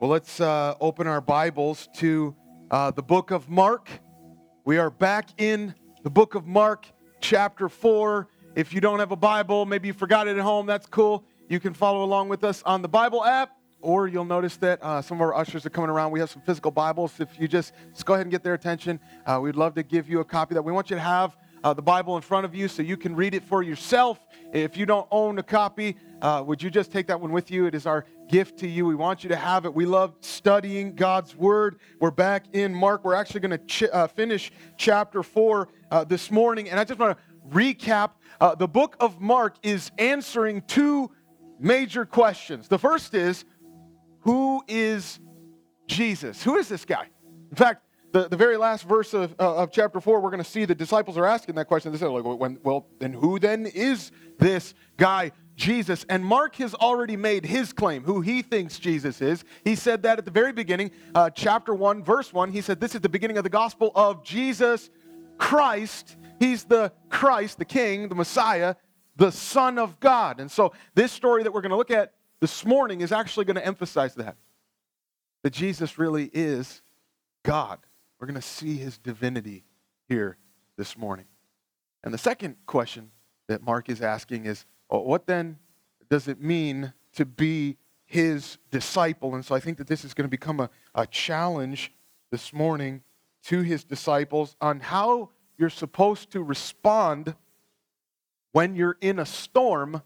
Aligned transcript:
Well, 0.00 0.10
let's 0.10 0.40
uh, 0.40 0.76
open 0.80 1.08
our 1.08 1.20
Bibles 1.20 1.88
to 1.94 2.32
uh, 2.70 2.92
the 2.92 3.02
book 3.02 3.32
of 3.32 3.48
Mark. 3.48 3.90
We 4.64 4.78
are 4.78 4.90
back 4.90 5.30
in 5.38 5.74
the 6.04 6.10
book 6.10 6.36
of 6.36 6.46
Mark, 6.46 6.86
chapter 7.20 7.68
4. 7.68 8.28
If 8.54 8.72
you 8.72 8.80
don't 8.80 9.00
have 9.00 9.10
a 9.10 9.16
Bible, 9.16 9.66
maybe 9.66 9.88
you 9.88 9.92
forgot 9.92 10.28
it 10.28 10.36
at 10.36 10.42
home, 10.44 10.66
that's 10.66 10.86
cool. 10.86 11.24
You 11.48 11.58
can 11.58 11.74
follow 11.74 12.04
along 12.04 12.28
with 12.28 12.44
us 12.44 12.62
on 12.62 12.80
the 12.80 12.88
Bible 12.88 13.24
app, 13.24 13.56
or 13.80 14.06
you'll 14.06 14.24
notice 14.24 14.56
that 14.58 14.80
uh, 14.84 15.02
some 15.02 15.16
of 15.16 15.22
our 15.22 15.34
ushers 15.34 15.66
are 15.66 15.70
coming 15.70 15.90
around. 15.90 16.12
We 16.12 16.20
have 16.20 16.30
some 16.30 16.42
physical 16.42 16.70
Bibles. 16.70 17.18
If 17.18 17.30
you 17.36 17.48
just, 17.48 17.72
just 17.92 18.06
go 18.06 18.14
ahead 18.14 18.24
and 18.24 18.30
get 18.30 18.44
their 18.44 18.54
attention, 18.54 19.00
uh, 19.26 19.40
we'd 19.42 19.56
love 19.56 19.74
to 19.74 19.82
give 19.82 20.08
you 20.08 20.20
a 20.20 20.24
copy 20.24 20.54
that 20.54 20.62
we 20.62 20.70
want 20.70 20.90
you 20.90 20.96
to 20.96 21.02
have 21.02 21.36
uh, 21.64 21.74
the 21.74 21.82
Bible 21.82 22.16
in 22.16 22.22
front 22.22 22.44
of 22.44 22.54
you 22.54 22.68
so 22.68 22.82
you 22.82 22.96
can 22.96 23.14
read 23.14 23.34
it 23.34 23.44
for 23.44 23.62
yourself. 23.62 24.18
If 24.52 24.76
you 24.76 24.86
don't 24.86 25.06
own 25.10 25.38
a 25.38 25.42
copy, 25.42 25.96
uh, 26.22 26.42
would 26.46 26.62
you 26.62 26.70
just 26.70 26.92
take 26.92 27.06
that 27.08 27.20
one 27.20 27.32
with 27.32 27.50
you? 27.50 27.66
It 27.66 27.74
is 27.74 27.86
our 27.86 28.06
gift 28.28 28.58
to 28.58 28.68
you. 28.68 28.86
We 28.86 28.94
want 28.94 29.22
you 29.22 29.28
to 29.30 29.36
have 29.36 29.64
it. 29.64 29.74
We 29.74 29.86
love 29.86 30.14
studying 30.20 30.94
God's 30.94 31.34
Word. 31.36 31.78
We're 32.00 32.10
back 32.10 32.46
in 32.52 32.74
Mark. 32.74 33.04
We're 33.04 33.14
actually 33.14 33.40
going 33.40 33.58
to 33.58 33.66
ch- 33.66 33.90
uh, 33.92 34.06
finish 34.06 34.52
chapter 34.76 35.22
4 35.22 35.68
uh, 35.90 36.04
this 36.04 36.30
morning. 36.30 36.70
And 36.70 36.78
I 36.78 36.84
just 36.84 36.98
want 37.00 37.16
to 37.16 37.24
recap 37.48 38.10
uh, 38.40 38.54
the 38.54 38.68
book 38.68 38.96
of 39.00 39.20
Mark 39.20 39.56
is 39.62 39.90
answering 39.98 40.62
two 40.62 41.10
major 41.58 42.04
questions. 42.04 42.68
The 42.68 42.78
first 42.78 43.14
is, 43.14 43.44
who 44.20 44.62
is 44.68 45.18
Jesus? 45.86 46.42
Who 46.42 46.56
is 46.56 46.68
this 46.68 46.84
guy? 46.84 47.08
In 47.50 47.56
fact, 47.56 47.82
the, 48.12 48.28
the 48.28 48.36
very 48.36 48.56
last 48.56 48.84
verse 48.84 49.12
of, 49.14 49.34
uh, 49.38 49.56
of 49.56 49.70
chapter 49.70 50.00
4, 50.00 50.20
we're 50.20 50.30
going 50.30 50.42
to 50.42 50.48
see 50.48 50.64
the 50.64 50.74
disciples 50.74 51.18
are 51.18 51.26
asking 51.26 51.54
that 51.56 51.66
question. 51.66 51.92
They 51.92 51.98
say, 51.98 52.06
like, 52.06 52.24
when, 52.24 52.58
well, 52.62 52.86
then 52.98 53.12
who 53.12 53.38
then 53.38 53.66
is 53.66 54.10
this 54.38 54.74
guy, 54.96 55.32
Jesus? 55.56 56.04
And 56.08 56.24
Mark 56.24 56.56
has 56.56 56.74
already 56.74 57.16
made 57.16 57.44
his 57.44 57.72
claim, 57.72 58.04
who 58.04 58.20
he 58.20 58.42
thinks 58.42 58.78
Jesus 58.78 59.20
is. 59.20 59.44
He 59.64 59.74
said 59.74 60.02
that 60.04 60.18
at 60.18 60.24
the 60.24 60.30
very 60.30 60.52
beginning, 60.52 60.90
uh, 61.14 61.30
chapter 61.30 61.74
1, 61.74 62.02
verse 62.02 62.32
1. 62.32 62.50
He 62.50 62.60
said, 62.60 62.80
This 62.80 62.94
is 62.94 63.00
the 63.00 63.08
beginning 63.08 63.36
of 63.36 63.44
the 63.44 63.50
gospel 63.50 63.92
of 63.94 64.24
Jesus 64.24 64.90
Christ. 65.36 66.16
He's 66.38 66.64
the 66.64 66.92
Christ, 67.10 67.58
the 67.58 67.64
King, 67.64 68.08
the 68.08 68.14
Messiah, 68.14 68.74
the 69.16 69.30
Son 69.30 69.78
of 69.78 70.00
God. 70.00 70.40
And 70.40 70.50
so, 70.50 70.72
this 70.94 71.12
story 71.12 71.42
that 71.42 71.52
we're 71.52 71.62
going 71.62 71.70
to 71.70 71.76
look 71.76 71.90
at 71.90 72.14
this 72.40 72.64
morning 72.64 73.00
is 73.00 73.12
actually 73.12 73.44
going 73.44 73.56
to 73.56 73.66
emphasize 73.66 74.14
that 74.14 74.36
that 75.42 75.52
Jesus 75.52 75.98
really 75.98 76.30
is 76.32 76.82
God. 77.42 77.78
We're 78.18 78.26
going 78.26 78.40
to 78.40 78.42
see 78.42 78.76
his 78.76 78.98
divinity 78.98 79.64
here 80.08 80.38
this 80.76 80.96
morning. 80.96 81.26
And 82.02 82.12
the 82.12 82.18
second 82.18 82.56
question 82.66 83.10
that 83.48 83.62
Mark 83.62 83.88
is 83.88 84.00
asking 84.00 84.46
is 84.46 84.64
well, 84.90 85.04
what 85.04 85.26
then 85.26 85.58
does 86.08 86.28
it 86.28 86.40
mean 86.40 86.92
to 87.14 87.26
be 87.26 87.76
his 88.06 88.58
disciple? 88.70 89.34
And 89.34 89.44
so 89.44 89.54
I 89.54 89.60
think 89.60 89.78
that 89.78 89.86
this 89.86 90.04
is 90.04 90.14
going 90.14 90.24
to 90.24 90.30
become 90.30 90.60
a, 90.60 90.70
a 90.94 91.06
challenge 91.06 91.92
this 92.30 92.52
morning 92.52 93.02
to 93.44 93.60
his 93.60 93.84
disciples 93.84 94.56
on 94.60 94.80
how 94.80 95.30
you're 95.58 95.70
supposed 95.70 96.30
to 96.30 96.42
respond 96.42 97.34
when 98.52 98.74
you're 98.74 98.96
in 99.00 99.18
a 99.18 99.26
storm 99.26 100.02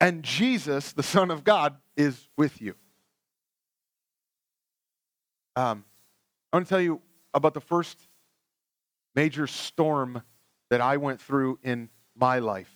and 0.00 0.22
Jesus, 0.22 0.92
the 0.92 1.02
Son 1.02 1.30
of 1.30 1.44
God, 1.44 1.76
is 1.96 2.28
with 2.36 2.62
you. 2.62 2.74
Um, 5.56 5.84
I 6.52 6.56
want 6.56 6.66
to 6.66 6.70
tell 6.70 6.80
you 6.80 7.00
about 7.34 7.54
the 7.54 7.60
first 7.60 7.98
major 9.14 9.46
storm 9.46 10.22
that 10.70 10.80
I 10.80 10.96
went 10.96 11.20
through 11.20 11.58
in 11.62 11.90
my 12.16 12.38
life. 12.38 12.70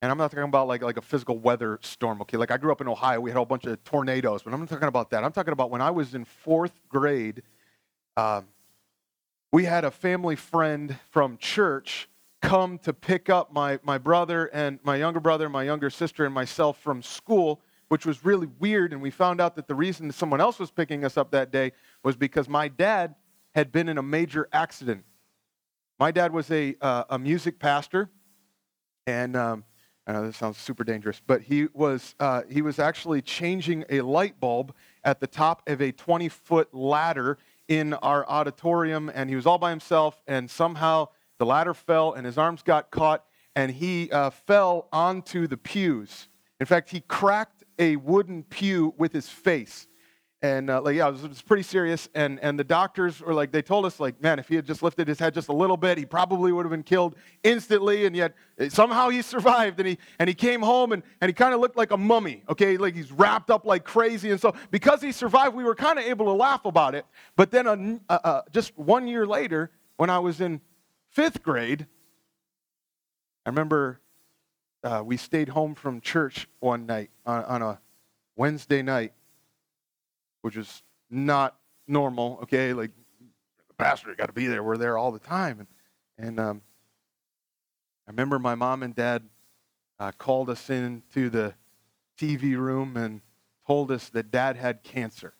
And 0.00 0.10
I'm 0.10 0.18
not 0.18 0.32
talking 0.32 0.44
about 0.44 0.66
like, 0.66 0.82
like 0.82 0.96
a 0.96 1.02
physical 1.02 1.38
weather 1.38 1.78
storm, 1.82 2.20
okay? 2.22 2.36
Like 2.36 2.50
I 2.50 2.56
grew 2.56 2.72
up 2.72 2.80
in 2.80 2.88
Ohio, 2.88 3.20
we 3.20 3.30
had 3.30 3.36
a 3.36 3.38
whole 3.38 3.46
bunch 3.46 3.64
of 3.66 3.82
tornadoes, 3.84 4.42
but 4.42 4.52
I'm 4.52 4.60
not 4.60 4.68
talking 4.68 4.88
about 4.88 5.10
that. 5.10 5.22
I'm 5.22 5.30
talking 5.30 5.52
about 5.52 5.70
when 5.70 5.80
I 5.80 5.90
was 5.90 6.14
in 6.14 6.24
fourth 6.24 6.80
grade, 6.88 7.42
um, 8.16 8.48
we 9.52 9.64
had 9.64 9.84
a 9.84 9.90
family 9.90 10.34
friend 10.34 10.98
from 11.10 11.36
church 11.38 12.08
come 12.40 12.78
to 12.78 12.92
pick 12.92 13.30
up 13.30 13.52
my, 13.52 13.78
my 13.84 13.98
brother 13.98 14.46
and 14.46 14.80
my 14.82 14.96
younger 14.96 15.20
brother, 15.20 15.48
my 15.48 15.62
younger 15.62 15.90
sister, 15.90 16.24
and 16.24 16.34
myself 16.34 16.80
from 16.80 17.02
school, 17.02 17.60
which 17.92 18.06
was 18.06 18.24
really 18.24 18.48
weird. 18.58 18.94
And 18.94 19.02
we 19.02 19.10
found 19.10 19.38
out 19.38 19.54
that 19.56 19.68
the 19.68 19.74
reason 19.74 20.10
someone 20.12 20.40
else 20.40 20.58
was 20.58 20.70
picking 20.70 21.04
us 21.04 21.18
up 21.18 21.30
that 21.32 21.52
day 21.52 21.72
was 22.02 22.16
because 22.16 22.48
my 22.48 22.66
dad 22.66 23.14
had 23.54 23.70
been 23.70 23.86
in 23.86 23.98
a 23.98 24.02
major 24.02 24.48
accident. 24.50 25.04
My 25.98 26.10
dad 26.10 26.32
was 26.32 26.50
a, 26.50 26.74
uh, 26.80 27.04
a 27.10 27.18
music 27.18 27.58
pastor, 27.58 28.08
and 29.06 29.36
um, 29.36 29.64
I 30.06 30.12
know 30.12 30.26
this 30.26 30.38
sounds 30.38 30.56
super 30.56 30.84
dangerous, 30.84 31.20
but 31.26 31.42
he 31.42 31.68
was, 31.74 32.14
uh, 32.18 32.44
he 32.48 32.62
was 32.62 32.78
actually 32.78 33.20
changing 33.20 33.84
a 33.90 34.00
light 34.00 34.40
bulb 34.40 34.74
at 35.04 35.20
the 35.20 35.26
top 35.26 35.62
of 35.66 35.82
a 35.82 35.92
20 35.92 36.30
foot 36.30 36.72
ladder 36.72 37.36
in 37.68 37.92
our 37.92 38.26
auditorium, 38.26 39.10
and 39.14 39.28
he 39.28 39.36
was 39.36 39.44
all 39.44 39.58
by 39.58 39.68
himself, 39.68 40.22
and 40.26 40.50
somehow 40.50 41.08
the 41.38 41.44
ladder 41.44 41.74
fell, 41.74 42.14
and 42.14 42.24
his 42.24 42.38
arms 42.38 42.62
got 42.62 42.90
caught, 42.90 43.26
and 43.54 43.70
he 43.70 44.10
uh, 44.10 44.30
fell 44.30 44.88
onto 44.94 45.46
the 45.46 45.58
pews. 45.58 46.28
In 46.58 46.64
fact, 46.64 46.90
he 46.90 47.00
cracked 47.00 47.61
a 47.78 47.96
wooden 47.96 48.42
pew 48.44 48.94
with 48.96 49.12
his 49.12 49.28
face 49.28 49.86
and 50.42 50.70
uh, 50.70 50.82
like 50.82 50.96
yeah, 50.96 51.06
it 51.06 51.12
was, 51.12 51.24
it 51.24 51.28
was, 51.28 51.40
pretty 51.40 51.62
serious. 51.62 52.08
And 52.16 52.40
and 52.40 52.58
the 52.58 52.64
doctors 52.64 53.20
were 53.20 53.32
like, 53.32 53.52
they 53.52 53.62
told 53.62 53.86
us 53.86 54.00
like, 54.00 54.20
man, 54.20 54.40
if 54.40 54.48
he 54.48 54.56
had 54.56 54.66
just 54.66 54.82
lifted 54.82 55.06
his 55.06 55.20
head 55.20 55.34
just 55.34 55.48
a 55.48 55.52
little 55.52 55.76
bit, 55.76 55.96
he 55.96 56.04
probably 56.04 56.50
would 56.50 56.66
have 56.66 56.70
been 56.70 56.82
killed 56.82 57.14
instantly. 57.44 58.06
And 58.06 58.16
yet 58.16 58.34
eh, 58.58 58.68
somehow 58.68 59.08
he 59.08 59.22
survived. 59.22 59.78
And 59.78 59.88
he 59.88 59.98
and 60.18 60.28
he 60.28 60.34
came 60.34 60.60
home 60.60 60.90
and 60.92 61.04
and 61.20 61.28
he 61.28 61.32
kind 61.32 61.54
of 61.54 61.60
looked 61.60 61.76
like 61.76 61.92
a 61.92 61.96
mummy. 61.96 62.42
Okay, 62.48 62.76
like 62.76 62.96
he's 62.96 63.12
wrapped 63.12 63.50
up 63.50 63.64
like 63.64 63.84
crazy. 63.84 64.32
And 64.32 64.40
so 64.40 64.52
because 64.72 65.00
he 65.00 65.12
survived, 65.12 65.54
we 65.54 65.62
were 65.62 65.76
kind 65.76 65.98
of 65.98 66.04
able 66.04 66.26
to 66.26 66.32
laugh 66.32 66.64
about 66.64 66.96
it. 66.96 67.06
But 67.36 67.52
then 67.52 68.00
uh, 68.08 68.18
uh, 68.24 68.42
just 68.50 68.76
one 68.76 69.06
year 69.06 69.26
later, 69.26 69.70
when 69.96 70.10
I 70.10 70.18
was 70.18 70.40
in 70.40 70.60
fifth 71.10 71.40
grade, 71.44 71.86
I 73.46 73.50
remember 73.50 74.00
uh, 74.84 75.02
we 75.04 75.16
stayed 75.16 75.48
home 75.48 75.74
from 75.74 76.00
church 76.00 76.48
one 76.60 76.86
night 76.86 77.10
on, 77.24 77.44
on 77.44 77.62
a 77.62 77.80
Wednesday 78.36 78.82
night 78.82 79.12
which 80.42 80.56
is 80.56 80.82
not 81.08 81.56
normal, 81.86 82.40
okay? 82.42 82.72
Like, 82.74 82.90
the 83.68 83.74
pastor 83.74 84.14
got 84.14 84.26
to 84.26 84.32
be 84.32 84.46
there. 84.46 84.62
We're 84.62 84.76
there 84.76 84.98
all 84.98 85.10
the 85.10 85.18
time. 85.18 85.60
And, 86.18 86.28
and 86.28 86.40
um, 86.40 86.62
I 88.06 88.10
remember 88.10 88.38
my 88.38 88.54
mom 88.54 88.82
and 88.82 88.94
dad 88.94 89.22
uh, 89.98 90.12
called 90.18 90.50
us 90.50 90.68
into 90.68 91.30
the 91.30 91.54
TV 92.18 92.56
room 92.56 92.96
and 92.96 93.22
told 93.66 93.90
us 93.90 94.08
that 94.10 94.30
dad 94.30 94.56
had 94.56 94.82
cancer. 94.82 95.34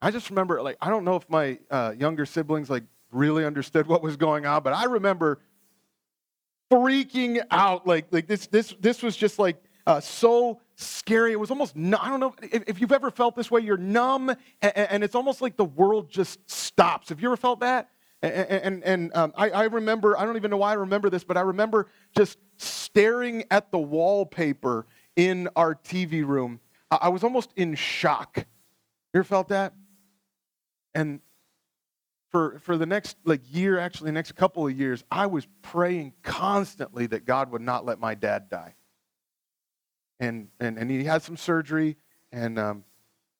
I 0.00 0.12
just 0.12 0.30
remember, 0.30 0.62
like, 0.62 0.76
I 0.80 0.90
don't 0.90 1.04
know 1.04 1.16
if 1.16 1.28
my 1.28 1.58
uh, 1.70 1.92
younger 1.98 2.24
siblings, 2.24 2.70
like, 2.70 2.84
really 3.10 3.44
understood 3.44 3.88
what 3.88 4.02
was 4.02 4.16
going 4.16 4.46
on, 4.46 4.62
but 4.62 4.72
I 4.72 4.84
remember 4.84 5.40
freaking 6.70 7.42
out. 7.50 7.86
Like, 7.86 8.06
like 8.10 8.26
this, 8.26 8.46
this, 8.46 8.74
this 8.80 9.02
was 9.02 9.16
just 9.16 9.38
like 9.38 9.62
uh, 9.86 10.00
so 10.00 10.60
scary. 10.76 11.32
It 11.32 11.40
was 11.40 11.50
almost, 11.50 11.76
I 11.76 12.08
don't 12.08 12.20
know 12.20 12.34
if, 12.42 12.62
if, 12.66 12.80
you've 12.80 12.92
ever 12.92 13.10
felt 13.10 13.34
this 13.34 13.50
way, 13.50 13.60
you're 13.62 13.76
numb 13.76 14.30
and, 14.60 14.76
and, 14.76 15.04
it's 15.04 15.14
almost 15.14 15.40
like 15.40 15.56
the 15.56 15.64
world 15.64 16.10
just 16.10 16.38
stops. 16.50 17.08
Have 17.08 17.20
you 17.20 17.28
ever 17.28 17.36
felt 17.36 17.60
that? 17.60 17.88
And, 18.22 18.32
and, 18.32 18.84
and 18.84 19.16
um, 19.16 19.32
I, 19.36 19.50
I 19.50 19.64
remember, 19.64 20.18
I 20.18 20.24
don't 20.24 20.36
even 20.36 20.50
know 20.50 20.56
why 20.58 20.70
I 20.70 20.74
remember 20.74 21.08
this, 21.08 21.24
but 21.24 21.36
I 21.36 21.40
remember 21.40 21.88
just 22.16 22.38
staring 22.56 23.44
at 23.50 23.70
the 23.70 23.78
wallpaper 23.78 24.86
in 25.16 25.48
our 25.56 25.74
TV 25.74 26.26
room. 26.26 26.60
I, 26.90 26.98
I 27.02 27.08
was 27.08 27.24
almost 27.24 27.52
in 27.56 27.74
shock. 27.74 28.36
You 28.36 29.20
ever 29.20 29.24
felt 29.24 29.48
that? 29.48 29.72
And 30.94 31.20
for, 32.30 32.58
for 32.60 32.76
the 32.76 32.86
next 32.86 33.16
like 33.24 33.40
year, 33.50 33.78
actually, 33.78 34.08
the 34.08 34.12
next 34.12 34.32
couple 34.32 34.66
of 34.66 34.78
years, 34.78 35.04
I 35.10 35.26
was 35.26 35.46
praying 35.62 36.12
constantly 36.22 37.06
that 37.06 37.24
God 37.24 37.50
would 37.52 37.62
not 37.62 37.84
let 37.84 37.98
my 37.98 38.14
dad 38.14 38.48
die. 38.50 38.74
And, 40.20 40.48
and, 40.60 40.78
and 40.78 40.90
he 40.90 41.04
had 41.04 41.22
some 41.22 41.36
surgery, 41.36 41.96
and 42.32 42.58
um, 42.58 42.84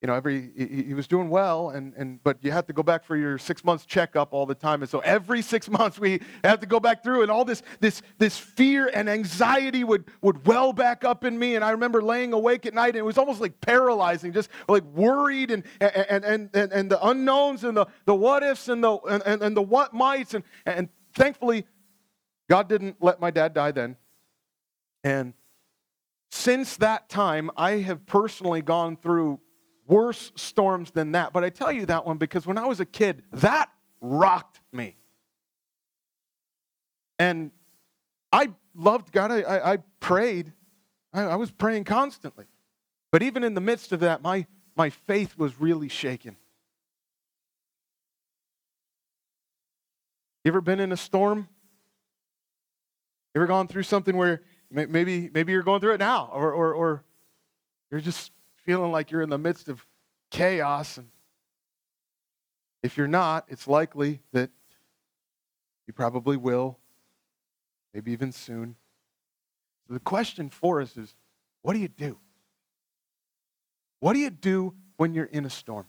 you 0.01 0.07
know, 0.07 0.15
every 0.15 0.53
he, 0.57 0.85
he, 0.85 0.95
was 0.95 1.09
doing 1.09 1.29
well, 1.29 1.71
and, 1.71 1.93
and 1.97 2.23
but 2.23 2.39
you 2.41 2.53
have 2.53 2.67
to 2.67 2.73
go 2.73 2.85
back 2.85 3.05
for 3.05 3.17
your 3.17 3.37
six 3.37 3.65
months 3.65 3.85
checkup 3.85 4.33
all 4.33 4.47
the 4.47 4.55
time, 4.55 4.83
and 4.83 4.89
so 4.89 5.01
every 5.01 5.43
six 5.43 5.69
months 5.69 5.99
we 5.99 6.21
have 6.45 6.61
to 6.61 6.67
go 6.67 6.79
back 6.79 7.03
through, 7.03 7.23
and 7.23 7.33
all 7.33 7.45
this 7.45 7.63
this 7.81 8.01
this 8.19 8.39
fear 8.39 8.89
and 8.95 9.09
anxiety 9.09 9.83
would 9.83 10.05
would 10.23 10.47
well 10.47 10.73
back 10.73 11.03
up 11.03 11.25
in 11.25 11.37
me, 11.37 11.57
and 11.57 11.65
I 11.65 11.71
remember 11.71 12.01
laying 12.01 12.33
awake 12.33 12.65
at 12.65 12.75
night, 12.75 12.91
and 12.91 12.99
it 12.99 13.05
was 13.05 13.19
almost 13.19 13.41
like 13.41 13.61
paralyzing, 13.61 14.33
just 14.33 14.51
like 14.69 14.85
worried, 14.85 15.51
and 15.51 15.65
and 15.81 16.25
and 16.25 16.51
and, 16.55 16.73
and 16.73 16.91
the 16.91 17.05
unknowns, 17.05 17.65
and 17.65 17.77
the 17.77 17.87
the 18.05 18.15
what 18.15 18.45
ifs, 18.45 18.69
and 18.69 18.85
the 18.85 18.97
and, 18.99 19.43
and 19.43 19.57
the 19.57 19.63
what 19.63 19.93
mights, 19.93 20.35
and 20.35 20.45
and 20.65 20.91
thankfully, 21.15 21.67
God 22.49 22.69
didn't 22.69 22.99
let 23.01 23.21
my 23.21 23.33
dad 23.33 23.53
die 23.53 23.73
then, 23.73 23.97
and 25.03 25.35
since 26.31 26.77
that 26.77 27.09
time, 27.09 27.51
I 27.57 27.79
have 27.79 28.07
personally 28.07 28.63
gone 28.63 28.97
through 28.97 29.41
worse 29.89 30.31
storms 30.37 30.93
than 30.93 31.13
that. 31.13 31.33
But 31.33 31.43
I 31.43 31.51
tell 31.51 31.73
you 31.73 31.87
that 31.87 32.07
one 32.07 32.19
because 32.19 32.47
when 32.47 32.59
I 32.59 32.67
was 32.67 32.79
a 32.79 32.85
kid, 32.85 33.23
that 33.33 33.71
rocked 34.01 34.61
me. 34.73 34.97
And 37.19 37.51
I 38.33 38.51
loved 38.77 39.11
God. 39.11 39.33
I, 39.33 39.41
I, 39.41 39.73
I 39.73 39.77
prayed. 39.99 40.53
I, 41.13 41.23
I 41.23 41.37
was 41.37 41.51
praying 41.51 41.85
constantly. 41.85 42.45
But 43.11 43.23
even 43.23 43.43
in 43.43 43.55
the 43.55 43.61
midst 43.61 43.91
of 43.93 44.01
that, 44.01 44.23
my, 44.23 44.47
my 44.77 44.91
faith 44.91 45.37
was 45.37 45.59
really 45.61 45.89
shaken. 45.89 46.37
You 50.45 50.51
ever 50.51 50.61
been 50.61 50.81
in 50.81 50.93
a 50.93 50.97
storm? 50.97 51.49
You 53.35 53.41
ever 53.41 53.47
gone 53.47 53.67
through 53.69 53.83
something 53.83 54.17
where 54.17 54.43
maybe, 54.71 55.31
maybe 55.33 55.53
you're 55.53 55.63
going 55.63 55.81
through 55.81 55.95
it 55.95 55.99
now, 55.99 56.31
or, 56.33 56.53
or, 56.53 56.73
or 56.75 57.05
you're 57.91 58.01
just 58.01 58.31
feeling 58.69 58.93
like 58.93 59.11
you're 59.11 59.23
in 59.23 59.31
the 59.31 59.39
midst 59.39 59.71
of 59.71 59.87
chaos? 60.31 60.99
And 60.99 61.09
if 62.83 62.99
you're 62.99 63.09
not, 63.09 63.47
it's 63.49 63.67
likely 63.67 64.21
that 64.35 64.51
you 65.87 65.95
probably 65.95 66.37
will, 66.37 66.79
maybe 67.95 68.13
even 68.13 68.31
soon. 68.31 68.77
So 69.87 69.95
the 69.95 70.01
question 70.01 70.51
for 70.51 70.83
us 70.83 70.99
is 70.99 71.15
what 71.63 71.73
do 71.73 71.79
you 71.79 71.89
do? 71.89 72.19
What 74.01 74.13
do 74.13 74.19
you 74.19 74.29
do 74.29 74.75
when 74.99 75.15
you're 75.15 75.25
in 75.25 75.47
a 75.47 75.51
storm? 75.51 75.87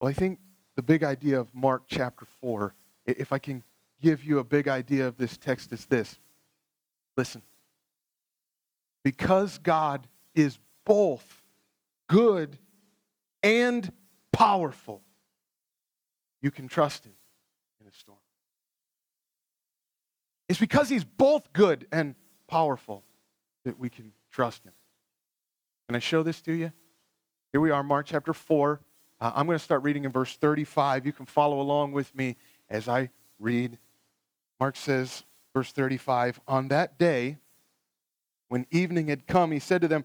Well, 0.00 0.08
I 0.08 0.14
think 0.14 0.38
the 0.76 0.82
big 0.82 1.04
idea 1.04 1.38
of 1.40 1.54
Mark 1.54 1.82
chapter 1.88 2.24
4, 2.40 2.74
if 3.04 3.34
I 3.34 3.38
can 3.38 3.62
give 4.00 4.24
you 4.24 4.38
a 4.38 4.44
big 4.44 4.66
idea 4.66 5.08
of 5.08 5.18
this 5.18 5.36
text, 5.36 5.74
is 5.74 5.84
this. 5.84 6.18
Listen. 7.18 7.42
Because 9.04 9.58
God 9.58 10.08
is 10.34 10.58
both 10.84 11.42
good 12.08 12.58
and 13.42 13.92
powerful, 14.32 15.02
you 16.40 16.50
can 16.50 16.68
trust 16.68 17.04
Him 17.04 17.12
in 17.80 17.86
a 17.86 17.92
storm. 17.92 18.18
It's 20.48 20.60
because 20.60 20.88
He's 20.88 21.04
both 21.04 21.52
good 21.52 21.86
and 21.92 22.14
powerful 22.48 23.04
that 23.64 23.78
we 23.78 23.88
can 23.88 24.12
trust 24.30 24.64
Him. 24.64 24.72
Can 25.88 25.96
I 25.96 26.00
show 26.00 26.22
this 26.22 26.40
to 26.42 26.52
you? 26.52 26.72
Here 27.52 27.60
we 27.60 27.70
are, 27.70 27.82
Mark 27.82 28.06
chapter 28.06 28.32
4. 28.32 28.80
Uh, 29.20 29.32
I'm 29.34 29.46
going 29.46 29.58
to 29.58 29.64
start 29.64 29.82
reading 29.82 30.04
in 30.04 30.10
verse 30.10 30.36
35. 30.36 31.06
You 31.06 31.12
can 31.12 31.26
follow 31.26 31.60
along 31.60 31.92
with 31.92 32.14
me 32.14 32.36
as 32.68 32.88
I 32.88 33.10
read. 33.38 33.78
Mark 34.58 34.76
says, 34.76 35.24
verse 35.54 35.70
35 35.70 36.40
On 36.48 36.68
that 36.68 36.98
day, 36.98 37.38
when 38.48 38.66
evening 38.70 39.08
had 39.08 39.26
come, 39.26 39.50
he 39.50 39.58
said 39.58 39.80
to 39.82 39.88
them, 39.88 40.04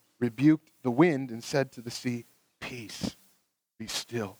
rebuked 0.21 0.69
the 0.83 0.91
wind 0.91 1.31
and 1.31 1.43
said 1.43 1.71
to 1.73 1.81
the 1.81 1.91
sea, 1.91 2.25
Peace, 2.61 3.17
be 3.77 3.87
still. 3.87 4.37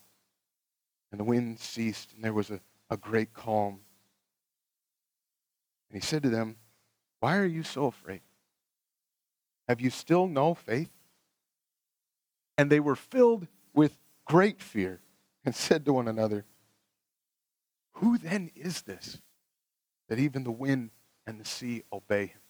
And 1.10 1.20
the 1.20 1.24
wind 1.24 1.58
ceased, 1.58 2.14
and 2.14 2.24
there 2.24 2.32
was 2.32 2.50
a, 2.50 2.60
a 2.88 2.96
great 2.96 3.34
calm. 3.34 3.80
And 5.90 6.00
he 6.00 6.06
said 6.06 6.22
to 6.22 6.30
them, 6.30 6.56
Why 7.20 7.36
are 7.36 7.44
you 7.44 7.64
so 7.64 7.86
afraid? 7.86 8.22
Have 9.68 9.80
you 9.80 9.90
still 9.90 10.26
no 10.26 10.54
faith? 10.54 10.90
And 12.56 12.70
they 12.70 12.80
were 12.80 12.96
filled 12.96 13.48
with 13.74 13.98
great 14.24 14.62
fear 14.62 15.00
and 15.44 15.54
said 15.54 15.84
to 15.84 15.92
one 15.92 16.08
another, 16.08 16.44
Who 17.94 18.16
then 18.16 18.50
is 18.54 18.82
this 18.82 19.20
that 20.08 20.18
even 20.18 20.44
the 20.44 20.52
wind 20.52 20.90
and 21.26 21.40
the 21.40 21.44
sea 21.44 21.82
obey 21.92 22.26
him? 22.26 22.40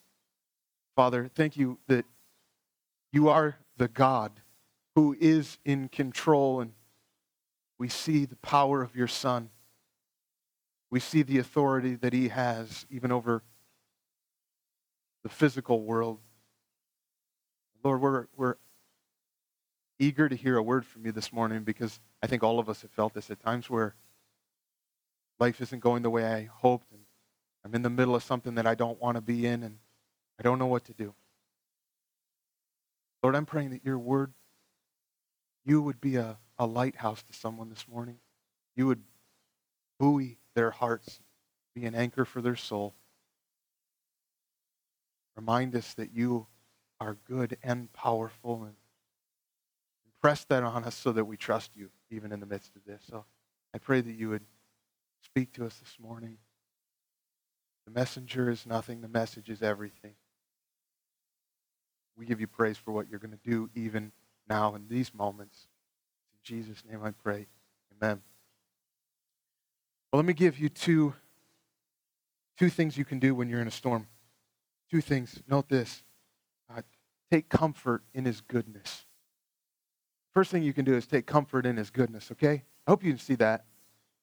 Father, 0.94 1.30
thank 1.34 1.56
you 1.56 1.78
that 1.86 2.04
you 3.12 3.28
are 3.28 3.56
the 3.76 3.88
God 3.88 4.32
who 4.94 5.16
is 5.18 5.58
in 5.64 5.88
control, 5.88 6.60
and 6.60 6.72
we 7.78 7.88
see 7.88 8.24
the 8.24 8.36
power 8.36 8.82
of 8.82 8.94
your 8.96 9.08
Son 9.08 9.50
we 10.92 11.00
see 11.00 11.22
the 11.22 11.38
authority 11.38 11.94
that 11.94 12.12
he 12.12 12.28
has 12.28 12.84
even 12.90 13.10
over 13.10 13.42
the 15.22 15.30
physical 15.30 15.80
world. 15.80 16.18
Lord, 17.82 18.02
we're, 18.02 18.26
we're 18.36 18.56
eager 19.98 20.28
to 20.28 20.36
hear 20.36 20.58
a 20.58 20.62
word 20.62 20.84
from 20.84 21.06
you 21.06 21.12
this 21.12 21.32
morning 21.32 21.62
because 21.64 21.98
I 22.22 22.26
think 22.26 22.42
all 22.42 22.58
of 22.58 22.68
us 22.68 22.82
have 22.82 22.90
felt 22.90 23.14
this 23.14 23.30
at 23.30 23.40
times 23.40 23.70
where 23.70 23.94
life 25.40 25.62
isn't 25.62 25.80
going 25.80 26.02
the 26.02 26.10
way 26.10 26.26
I 26.26 26.50
hoped 26.52 26.92
and 26.92 27.00
I'm 27.64 27.74
in 27.74 27.80
the 27.80 27.88
middle 27.88 28.14
of 28.14 28.22
something 28.22 28.56
that 28.56 28.66
I 28.66 28.74
don't 28.74 29.00
want 29.00 29.16
to 29.16 29.22
be 29.22 29.46
in 29.46 29.62
and 29.62 29.78
I 30.38 30.42
don't 30.42 30.58
know 30.58 30.66
what 30.66 30.84
to 30.84 30.92
do. 30.92 31.14
Lord, 33.22 33.36
I'm 33.36 33.46
praying 33.46 33.70
that 33.70 33.84
your 33.84 33.98
word, 33.98 34.32
you 35.64 35.80
would 35.80 36.00
be 36.00 36.16
a, 36.16 36.38
a 36.58 36.66
lighthouse 36.66 37.22
to 37.22 37.32
someone 37.32 37.70
this 37.70 37.86
morning. 37.88 38.18
You 38.74 38.88
would 38.88 39.02
buoy 39.98 40.38
their 40.54 40.70
hearts, 40.70 41.20
be 41.74 41.84
an 41.86 41.94
anchor 41.94 42.24
for 42.24 42.40
their 42.40 42.56
soul. 42.56 42.94
Remind 45.36 45.76
us 45.76 45.94
that 45.94 46.12
you 46.12 46.46
are 47.00 47.16
good 47.26 47.56
and 47.62 47.92
powerful 47.92 48.64
and 48.64 48.74
impress 50.06 50.44
that 50.44 50.62
on 50.62 50.84
us 50.84 50.94
so 50.94 51.12
that 51.12 51.24
we 51.24 51.36
trust 51.36 51.76
you 51.76 51.90
even 52.10 52.32
in 52.32 52.40
the 52.40 52.46
midst 52.46 52.74
of 52.76 52.84
this. 52.84 53.02
So 53.08 53.24
I 53.74 53.78
pray 53.78 54.00
that 54.00 54.12
you 54.12 54.28
would 54.30 54.44
speak 55.24 55.52
to 55.54 55.64
us 55.64 55.76
this 55.76 55.96
morning. 56.00 56.38
The 57.86 57.92
messenger 57.92 58.50
is 58.50 58.66
nothing, 58.66 59.00
the 59.00 59.08
message 59.08 59.48
is 59.48 59.62
everything. 59.62 60.14
We 62.16 62.26
give 62.26 62.40
you 62.40 62.46
praise 62.46 62.76
for 62.76 62.92
what 62.92 63.08
you're 63.08 63.18
going 63.18 63.32
to 63.32 63.50
do 63.50 63.70
even 63.74 64.12
now 64.48 64.74
in 64.74 64.86
these 64.88 65.14
moments. 65.14 65.66
In 66.34 66.40
Jesus' 66.42 66.82
name 66.88 67.00
I 67.02 67.10
pray. 67.10 67.46
Amen. 68.00 68.20
Well, 70.12 70.18
let 70.18 70.26
me 70.26 70.34
give 70.34 70.58
you 70.58 70.68
two, 70.68 71.14
two 72.58 72.68
things 72.68 72.96
you 72.96 73.04
can 73.04 73.18
do 73.18 73.34
when 73.34 73.48
you're 73.48 73.60
in 73.60 73.68
a 73.68 73.72
storm. 73.72 74.06
Two 74.90 75.00
things. 75.00 75.42
Note 75.48 75.68
this 75.68 76.02
uh, 76.74 76.82
take 77.30 77.48
comfort 77.48 78.02
in 78.12 78.24
his 78.24 78.40
goodness. 78.42 79.06
First 80.34 80.50
thing 80.50 80.62
you 80.62 80.72
can 80.72 80.84
do 80.84 80.94
is 80.94 81.06
take 81.06 81.26
comfort 81.26 81.66
in 81.66 81.76
his 81.76 81.90
goodness, 81.90 82.30
okay? 82.32 82.64
I 82.86 82.90
hope 82.90 83.04
you 83.04 83.10
can 83.10 83.18
see 83.18 83.34
that. 83.36 83.64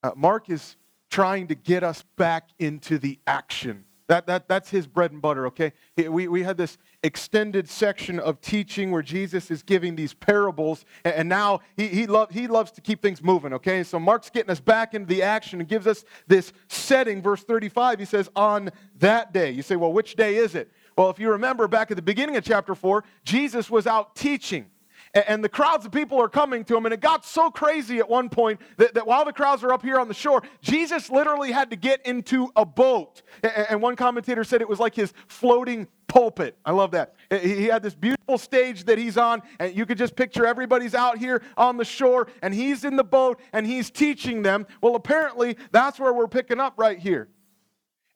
Uh, 0.04 0.12
Mark 0.16 0.50
is 0.50 0.76
trying 1.10 1.48
to 1.48 1.56
get 1.56 1.84
us 1.84 2.04
back 2.18 2.50
into 2.60 2.98
the 2.98 3.20
action 3.26 3.86
that, 4.10 4.26
that, 4.26 4.48
that's 4.48 4.72
his 4.72 4.88
bread 4.88 5.12
and 5.12 5.22
butter, 5.22 5.46
okay? 5.48 5.72
We, 5.96 6.28
we 6.28 6.42
had 6.42 6.58
this 6.58 6.80
extended 7.04 7.70
section 7.70 8.20
of 8.20 8.42
teaching 8.42 8.90
where 8.90 9.04
Jesus 9.04 9.52
is 9.52 9.62
giving 9.62 9.96
these 9.96 10.16
parables, 10.16 10.84
and, 11.06 11.14
and 11.14 11.30
now 11.30 11.60
he, 11.78 11.88
he, 11.88 12.08
love, 12.08 12.32
he 12.32 12.48
loves 12.48 12.72
to 12.72 12.82
keep 12.82 13.04
things 13.04 13.22
moving, 13.22 13.54
okay? 13.54 13.84
So 13.84 14.00
Mark's 14.00 14.32
getting 14.32 14.50
us 14.50 14.60
back 14.60 14.96
into 14.96 15.06
the 15.06 15.22
action 15.22 15.60
and 15.60 15.70
gives 15.70 15.86
us 15.86 16.06
this 16.26 16.52
setting. 16.70 17.22
Verse 17.22 17.44
35, 17.44 18.00
he 18.00 18.06
says, 18.06 18.32
On 18.36 18.72
that 18.98 19.32
day. 19.32 19.52
You 19.52 19.62
say, 19.62 19.76
Well, 19.76 19.94
which 19.94 20.16
day 20.16 20.38
is 20.38 20.56
it? 20.56 20.72
Well, 20.98 21.12
if 21.12 21.20
you 21.20 21.30
remember 21.30 21.68
back 21.68 21.92
at 21.92 21.96
the 21.96 22.02
beginning 22.02 22.36
of 22.36 22.44
chapter 22.44 22.74
4, 22.74 23.04
Jesus 23.24 23.70
was 23.70 23.86
out 23.86 24.16
teaching 24.16 24.66
and 25.14 25.44
the 25.44 25.50
crowds 25.50 25.86
of 25.86 25.92
people 25.92 26.22
are 26.22 26.30
coming 26.30 26.64
to 26.66 26.78
him. 26.78 26.86
And 26.86 26.94
it 26.94 27.02
got 27.02 27.26
so 27.26 27.50
crazy 27.50 27.98
at 28.00 28.10
one 28.10 28.30
point 28.30 28.60
that, 28.78 28.94
that, 28.94 29.08
while 29.08 29.26
the 29.26 29.34
crowds 29.34 29.64
are 29.64 29.74
up 29.74 29.82
here 29.82 30.00
on 30.00 30.08
the 30.08 30.14
shore, 30.14 30.44
Jesus 30.62 31.10
literally 31.10 31.52
had 31.52 31.70
to 31.72 31.76
get 31.76 32.06
into 32.06 32.52
a 32.56 32.66
boat. 32.66 33.22
And 33.44 33.82
one 33.82 33.96
commentator 33.96 34.44
said 34.44 34.62
it 34.62 34.70
was 34.70 34.80
like 34.80 34.96
his 34.96 35.14
floating 35.28 35.88
pulpit. 36.08 36.58
I 36.66 36.72
love 36.72 36.92
that. 36.92 37.16
He 37.30 37.66
had 37.66 37.84
this 37.84 37.96
beautiful 37.96 38.38
stage 38.38 38.84
that 38.86 38.98
he's 38.98 39.18
on, 39.18 39.42
and 39.60 39.76
you 39.76 39.86
could 39.86 39.98
just 39.98 40.16
picture 40.16 40.46
everybody's 40.46 40.96
out 40.96 41.18
here 41.18 41.42
on 41.56 41.78
the 41.78 41.86
shore, 41.86 42.28
and 42.42 42.54
he's 42.54 42.84
in 42.84 42.96
the 42.96 43.04
boat 43.04 43.40
and 43.54 43.66
he's 43.66 43.90
teaching 43.92 44.42
them. 44.42 44.68
Well, 44.82 44.96
apparently, 44.96 45.58
that's 45.72 46.00
where 46.00 46.14
we're 46.14 46.28
picking 46.28 46.60
up 46.60 46.74
right 46.78 47.00
here. 47.00 47.30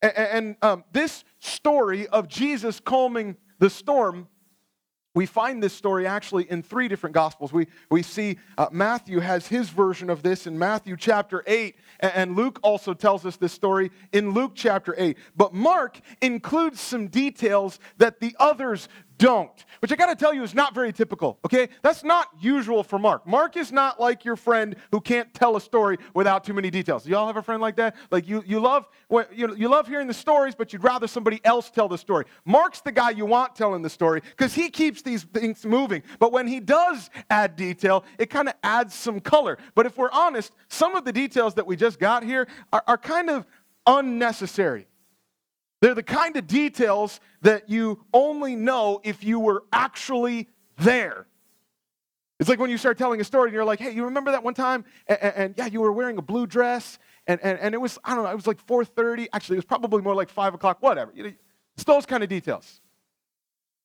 And, 0.01 0.17
and 0.17 0.55
um, 0.61 0.83
this 0.91 1.23
story 1.39 2.07
of 2.07 2.27
Jesus 2.27 2.79
calming 2.79 3.37
the 3.59 3.69
storm 3.69 4.27
we 5.15 5.25
find 5.27 5.61
this 5.61 5.73
story 5.73 6.07
actually 6.07 6.49
in 6.49 6.63
three 6.63 6.87
different 6.87 7.13
gospels. 7.13 7.53
We, 7.53 7.67
we 7.91 8.01
see 8.01 8.39
uh, 8.57 8.67
Matthew 8.71 9.19
has 9.19 9.47
his 9.47 9.69
version 9.69 10.09
of 10.09 10.23
this 10.23 10.47
in 10.47 10.57
Matthew 10.57 10.97
chapter 10.97 11.43
8, 11.45 11.75
and, 11.99 12.35
Luke 12.35 12.59
also 12.63 12.95
tells 12.95 13.25
us 13.25 13.35
this 13.35 13.53
story 13.53 13.91
in 14.11 14.31
Luke 14.31 14.53
chapter 14.55 14.95
8. 14.97 15.17
But 15.37 15.53
Mark 15.53 15.99
includes 16.21 16.79
some 16.79 17.07
details 17.07 17.79
that 17.97 18.19
the 18.19 18.35
others 18.39 18.89
don't, 19.17 19.65
which 19.79 19.91
I 19.91 19.95
got 19.95 20.07
to 20.07 20.15
tell 20.15 20.33
you 20.33 20.43
is 20.43 20.53
not 20.53 20.73
very 20.73 20.91
typical, 20.91 21.39
okay? 21.45 21.69
That's 21.81 22.03
not 22.03 22.27
usual 22.39 22.83
for 22.83 22.97
Mark. 22.99 23.27
Mark 23.27 23.57
is 23.57 23.71
not 23.71 23.99
like 23.99 24.25
your 24.25 24.35
friend 24.35 24.75
who 24.91 24.99
can't 24.99 25.33
tell 25.33 25.55
a 25.55 25.61
story 25.61 25.97
without 26.13 26.43
too 26.43 26.53
many 26.53 26.69
details. 26.69 27.07
Y'all 27.07 27.27
have 27.27 27.37
a 27.37 27.41
friend 27.41 27.61
like 27.61 27.75
that? 27.77 27.95
Like 28.11 28.27
you, 28.27 28.43
you, 28.45 28.59
love, 28.59 28.85
you, 29.31 29.55
you 29.55 29.67
love 29.67 29.87
hearing 29.87 30.07
the 30.07 30.13
stories, 30.13 30.55
but 30.55 30.73
you'd 30.73 30.83
rather 30.83 31.07
somebody 31.07 31.39
else 31.43 31.69
tell 31.69 31.87
the 31.87 31.97
story. 31.97 32.25
Mark's 32.45 32.81
the 32.81 32.91
guy 32.91 33.11
you 33.11 33.25
want 33.25 33.55
telling 33.55 33.81
the 33.81 33.89
story 33.89 34.21
because 34.21 34.53
he 34.53 34.69
keeps 34.69 35.01
these 35.01 35.23
things 35.23 35.65
moving. 35.65 36.03
But 36.19 36.31
when 36.31 36.47
he 36.47 36.59
does 36.59 37.09
add 37.29 37.55
detail, 37.55 38.03
it 38.17 38.29
kind 38.29 38.47
of 38.47 38.55
adds 38.63 38.93
some 38.93 39.19
color. 39.19 39.57
But 39.75 39.85
if 39.85 39.97
we're 39.97 40.11
honest, 40.11 40.51
some 40.67 40.95
of 40.95 41.05
the 41.05 41.13
details 41.13 41.53
that 41.55 41.67
we 41.67 41.75
just 41.75 41.99
got 41.99 42.23
here 42.23 42.47
are, 42.71 42.83
are 42.87 42.97
kind 42.97 43.29
of 43.29 43.45
unnecessary. 43.85 44.87
They're 45.83 45.93
the 45.93 46.01
kind 46.01 46.37
of 46.37 46.47
details 46.47 47.19
that 47.41 47.69
you 47.69 48.05
only 48.13 48.55
know 48.55 49.01
if 49.03 49.21
you 49.21 49.37
were 49.37 49.65
actually 49.73 50.47
there. 50.77 51.27
It's 52.39 52.47
like 52.47 52.57
when 52.57 52.69
you 52.69 52.77
start 52.77 52.97
telling 52.97 53.19
a 53.19 53.25
story 53.25 53.49
and 53.49 53.53
you're 53.53 53.65
like, 53.65 53.81
hey, 53.81 53.91
you 53.91 54.05
remember 54.05 54.31
that 54.31 54.45
one 54.45 54.53
time? 54.53 54.85
And, 55.07 55.19
and, 55.21 55.35
and 55.35 55.55
yeah, 55.57 55.65
you 55.65 55.81
were 55.81 55.91
wearing 55.91 56.17
a 56.17 56.21
blue 56.21 56.47
dress 56.47 56.99
and, 57.27 57.37
and, 57.43 57.59
and 57.59 57.75
it 57.75 57.79
was, 57.79 57.99
I 58.01 58.15
don't 58.15 58.23
know, 58.23 58.29
it 58.29 58.35
was 58.35 58.47
like 58.47 58.65
4.30. 58.65 59.27
Actually, 59.33 59.55
it 59.55 59.57
was 59.57 59.65
probably 59.65 60.01
more 60.01 60.15
like 60.15 60.29
5 60.29 60.53
o'clock, 60.53 60.77
whatever. 60.79 61.11
It's 61.17 61.83
those 61.83 62.05
kind 62.05 62.23
of 62.23 62.29
details. 62.29 62.79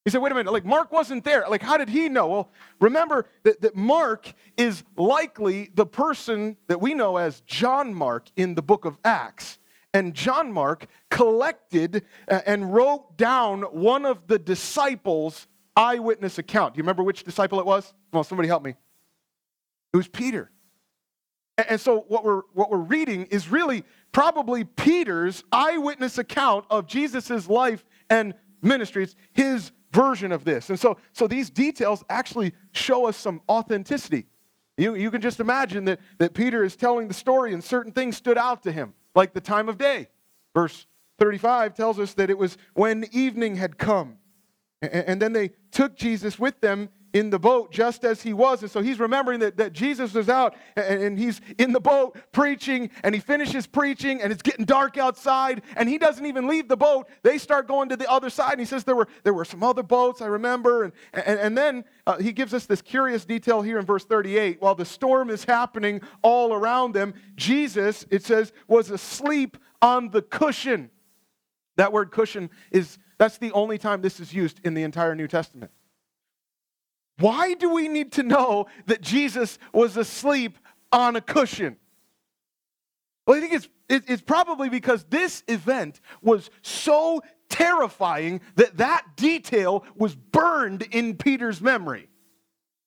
He 0.04 0.12
said, 0.12 0.22
wait 0.22 0.30
a 0.30 0.36
minute, 0.36 0.52
like 0.52 0.64
Mark 0.64 0.92
wasn't 0.92 1.24
there. 1.24 1.46
Like, 1.50 1.62
how 1.62 1.78
did 1.78 1.88
he 1.88 2.08
know? 2.08 2.28
Well, 2.28 2.50
remember 2.80 3.26
that, 3.42 3.60
that 3.62 3.74
Mark 3.74 4.32
is 4.56 4.84
likely 4.96 5.72
the 5.74 5.84
person 5.84 6.58
that 6.68 6.80
we 6.80 6.94
know 6.94 7.16
as 7.16 7.40
John 7.40 7.92
Mark 7.92 8.28
in 8.36 8.54
the 8.54 8.62
book 8.62 8.84
of 8.84 8.98
Acts 9.04 9.57
and 9.94 10.14
John 10.14 10.52
Mark 10.52 10.86
collected 11.10 12.04
uh, 12.28 12.40
and 12.46 12.72
wrote 12.72 13.16
down 13.16 13.62
one 13.62 14.04
of 14.04 14.26
the 14.26 14.38
disciples' 14.38 15.46
eyewitness 15.76 16.38
account. 16.38 16.74
Do 16.74 16.78
you 16.78 16.82
remember 16.82 17.02
which 17.02 17.24
disciple 17.24 17.58
it 17.60 17.66
was? 17.66 17.94
On, 18.12 18.24
somebody 18.24 18.48
help 18.48 18.62
me. 18.62 18.74
It 19.92 19.96
was 19.96 20.08
Peter. 20.08 20.50
And 21.68 21.80
so 21.80 22.04
what 22.08 22.24
we're 22.24 22.42
what 22.52 22.70
we're 22.70 22.78
reading 22.78 23.24
is 23.26 23.48
really 23.48 23.82
probably 24.12 24.62
Peter's 24.62 25.42
eyewitness 25.50 26.18
account 26.18 26.66
of 26.70 26.86
Jesus' 26.86 27.48
life 27.48 27.84
and 28.10 28.34
ministry. 28.62 29.04
It's 29.04 29.16
his 29.32 29.72
version 29.92 30.32
of 30.32 30.44
this. 30.44 30.70
And 30.70 30.78
so, 30.78 30.98
so 31.12 31.26
these 31.26 31.50
details 31.50 32.04
actually 32.08 32.52
show 32.72 33.06
us 33.06 33.16
some 33.16 33.40
authenticity. 33.48 34.26
You, 34.76 34.94
you 34.94 35.10
can 35.10 35.20
just 35.20 35.40
imagine 35.40 35.84
that, 35.86 36.00
that 36.18 36.34
Peter 36.34 36.62
is 36.62 36.76
telling 36.76 37.08
the 37.08 37.14
story 37.14 37.52
and 37.52 37.62
certain 37.64 37.92
things 37.92 38.16
stood 38.16 38.38
out 38.38 38.62
to 38.62 38.72
him 38.72 38.94
like 39.18 39.34
the 39.34 39.40
time 39.40 39.68
of 39.68 39.76
day. 39.76 40.08
Verse 40.54 40.86
35 41.18 41.74
tells 41.74 41.98
us 41.98 42.14
that 42.14 42.30
it 42.30 42.38
was 42.38 42.56
when 42.74 43.04
evening 43.10 43.56
had 43.56 43.76
come. 43.76 44.16
And 44.80 45.20
then 45.20 45.32
they 45.32 45.50
took 45.72 45.96
Jesus 45.96 46.38
with 46.38 46.60
them 46.60 46.88
in 47.12 47.30
the 47.30 47.38
boat 47.38 47.72
just 47.72 48.04
as 48.04 48.22
he 48.22 48.32
was. 48.32 48.62
And 48.62 48.70
so 48.70 48.80
he's 48.80 49.00
remembering 49.00 49.40
that, 49.40 49.56
that 49.56 49.72
Jesus 49.72 50.12
was 50.12 50.28
out 50.28 50.54
and, 50.76 51.02
and, 51.02 51.18
he's 51.18 51.40
in 51.58 51.72
the 51.72 51.80
boat 51.80 52.18
preaching 52.32 52.90
and 53.02 53.14
he 53.14 53.20
finishes 53.20 53.66
preaching 53.66 54.20
and 54.20 54.32
it's 54.32 54.42
getting 54.42 54.64
dark 54.64 54.98
outside 54.98 55.62
and 55.76 55.88
he 55.88 55.98
doesn't 55.98 56.24
even 56.26 56.46
leave 56.46 56.68
the 56.68 56.76
boat. 56.76 57.08
They 57.22 57.38
start 57.38 57.66
going 57.66 57.88
to 57.88 57.96
the 57.96 58.10
other 58.10 58.30
side 58.30 58.52
and 58.52 58.60
he 58.60 58.66
says 58.66 58.84
there 58.84 58.96
were, 58.96 59.08
there 59.24 59.34
were 59.34 59.44
some 59.44 59.62
other 59.62 59.82
boats, 59.82 60.20
I 60.20 60.26
remember. 60.26 60.84
And, 60.84 60.92
and, 61.12 61.40
and 61.40 61.58
then 61.58 61.84
uh, 62.06 62.18
he 62.18 62.32
gives 62.32 62.52
us 62.52 62.66
this 62.66 62.82
curious 62.82 63.24
detail 63.24 63.62
here 63.62 63.78
in 63.78 63.86
verse 63.86 64.04
38. 64.04 64.60
While 64.60 64.74
the 64.74 64.84
storm 64.84 65.30
is 65.30 65.44
happening 65.44 66.00
all 66.22 66.52
around 66.52 66.92
them, 66.92 67.14
Jesus, 67.36 68.04
it 68.10 68.24
says, 68.24 68.52
was 68.66 68.90
asleep 68.90 69.56
on 69.80 70.10
the 70.10 70.22
cushion. 70.22 70.90
That 71.76 71.92
word 71.92 72.10
cushion 72.10 72.50
is, 72.70 72.98
that's 73.18 73.38
the 73.38 73.52
only 73.52 73.78
time 73.78 74.02
this 74.02 74.20
is 74.20 74.34
used 74.34 74.60
in 74.64 74.74
the 74.74 74.82
entire 74.82 75.14
New 75.14 75.28
Testament. 75.28 75.70
Why 77.18 77.54
do 77.54 77.70
we 77.70 77.88
need 77.88 78.12
to 78.12 78.22
know 78.22 78.66
that 78.86 79.00
Jesus 79.00 79.58
was 79.72 79.96
asleep 79.96 80.58
on 80.92 81.16
a 81.16 81.20
cushion? 81.20 81.76
Well, 83.26 83.36
I 83.36 83.40
think 83.40 83.52
it's, 83.52 83.68
it's 83.88 84.22
probably 84.22 84.68
because 84.68 85.04
this 85.04 85.42
event 85.48 86.00
was 86.22 86.50
so 86.62 87.20
terrifying 87.48 88.40
that 88.54 88.76
that 88.76 89.04
detail 89.16 89.84
was 89.96 90.14
burned 90.14 90.82
in 90.82 91.16
Peter's 91.16 91.60
memory. 91.60 92.08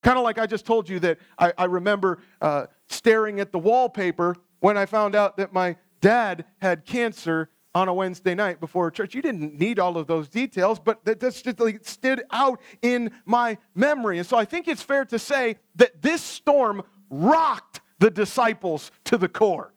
Kind 0.01 0.17
of 0.17 0.23
like 0.23 0.39
I 0.39 0.47
just 0.47 0.65
told 0.65 0.89
you 0.89 0.99
that 0.99 1.19
I, 1.37 1.53
I 1.57 1.65
remember 1.65 2.19
uh, 2.41 2.67
staring 2.89 3.39
at 3.39 3.51
the 3.51 3.59
wallpaper 3.59 4.35
when 4.59 4.77
I 4.77 4.85
found 4.85 5.15
out 5.15 5.37
that 5.37 5.53
my 5.53 5.75
dad 5.99 6.45
had 6.59 6.85
cancer 6.85 7.49
on 7.73 7.87
a 7.87 7.93
Wednesday 7.93 8.35
night 8.35 8.59
before 8.59 8.91
church. 8.91 9.15
You 9.15 9.21
didn't 9.21 9.57
need 9.57 9.79
all 9.79 9.97
of 9.97 10.07
those 10.07 10.27
details, 10.27 10.79
but 10.79 11.03
that 11.05 11.19
just 11.21 11.45
stood 11.87 12.23
out 12.31 12.59
in 12.81 13.11
my 13.25 13.57
memory. 13.75 14.17
And 14.17 14.27
so 14.27 14.37
I 14.37 14.45
think 14.45 14.67
it's 14.67 14.81
fair 14.81 15.05
to 15.05 15.17
say 15.17 15.57
that 15.75 16.01
this 16.01 16.21
storm 16.21 16.83
rocked 17.09 17.81
the 17.99 18.09
disciples 18.09 18.91
to 19.05 19.17
the 19.17 19.29
core. 19.29 19.73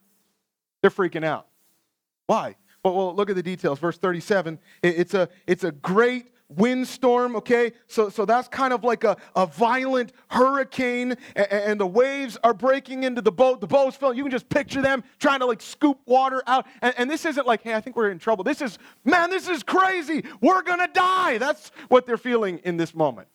They're 0.83 0.91
freaking 0.91 1.25
out. 1.25 1.47
Why? 2.27 2.57
Well, 2.83 2.95
well 2.95 3.15
look 3.15 3.31
at 3.31 3.37
the 3.37 3.43
details. 3.43 3.79
Verse 3.79 3.99
37. 3.99 4.59
It's 4.83 5.15
a, 5.15 5.29
it's 5.47 5.65
a 5.65 5.73
great 5.73 6.29
windstorm, 6.57 7.37
okay? 7.37 7.73
So, 7.87 8.09
so 8.09 8.25
that's 8.25 8.49
kind 8.49 8.73
of 8.73 8.85
like 8.85 9.05
a, 9.05 9.17
a 9.35 9.47
violent 9.47 10.13
hurricane, 10.29 11.17
and, 11.37 11.53
and, 11.53 11.81
the 11.81 11.87
waves 11.87 12.39
are 12.45 12.55
breaking 12.55 13.03
into 13.03 13.21
the 13.21 13.33
boat. 13.33 13.61
The 13.61 13.67
boat's 13.67 13.97
filling. 13.97 14.17
You 14.17 14.25
can 14.25 14.31
just 14.31 14.49
picture 14.49 14.83
them 14.83 15.03
trying 15.19 15.41
to 15.41 15.47
like 15.47 15.61
scoop 15.61 15.99
water 16.07 16.43
out. 16.47 16.67
And, 16.83 16.95
and 16.97 17.11
this 17.11 17.25
isn't 17.25 17.47
like, 17.47 17.63
hey, 17.63 17.75
I 17.75 17.81
think 17.81 17.97
we're 17.97 18.11
in 18.11 18.19
trouble. 18.19 18.45
This 18.45 18.63
is, 18.63 18.79
man, 19.05 19.31
this 19.31 19.49
is 19.49 19.63
crazy. 19.63 20.25
We're 20.41 20.63
gonna 20.63 20.89
die. 20.93 21.39
That's 21.39 21.71
what 21.89 22.07
they're 22.07 22.17
feeling 22.17 22.59
in 22.65 22.77
this 22.77 22.95
moment. 22.95 23.29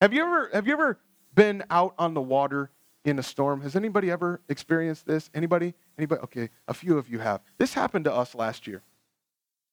Have 0.00 0.12
you 0.12 0.22
ever, 0.22 0.50
have 0.52 0.66
you 0.66 0.72
ever 0.74 0.98
been 1.34 1.62
out 1.70 1.94
on 1.98 2.14
the 2.14 2.20
water 2.20 2.70
in 3.04 3.18
a 3.18 3.22
storm? 3.22 3.60
Has 3.62 3.76
anybody 3.76 4.10
ever 4.10 4.40
experienced 4.48 5.06
this? 5.06 5.30
Anybody? 5.34 5.74
Anybody? 5.98 6.20
Okay, 6.22 6.50
a 6.68 6.74
few 6.74 6.98
of 6.98 7.08
you 7.08 7.18
have. 7.18 7.40
This 7.58 7.74
happened 7.74 8.04
to 8.06 8.12
us 8.12 8.34
last 8.34 8.66
year. 8.66 8.82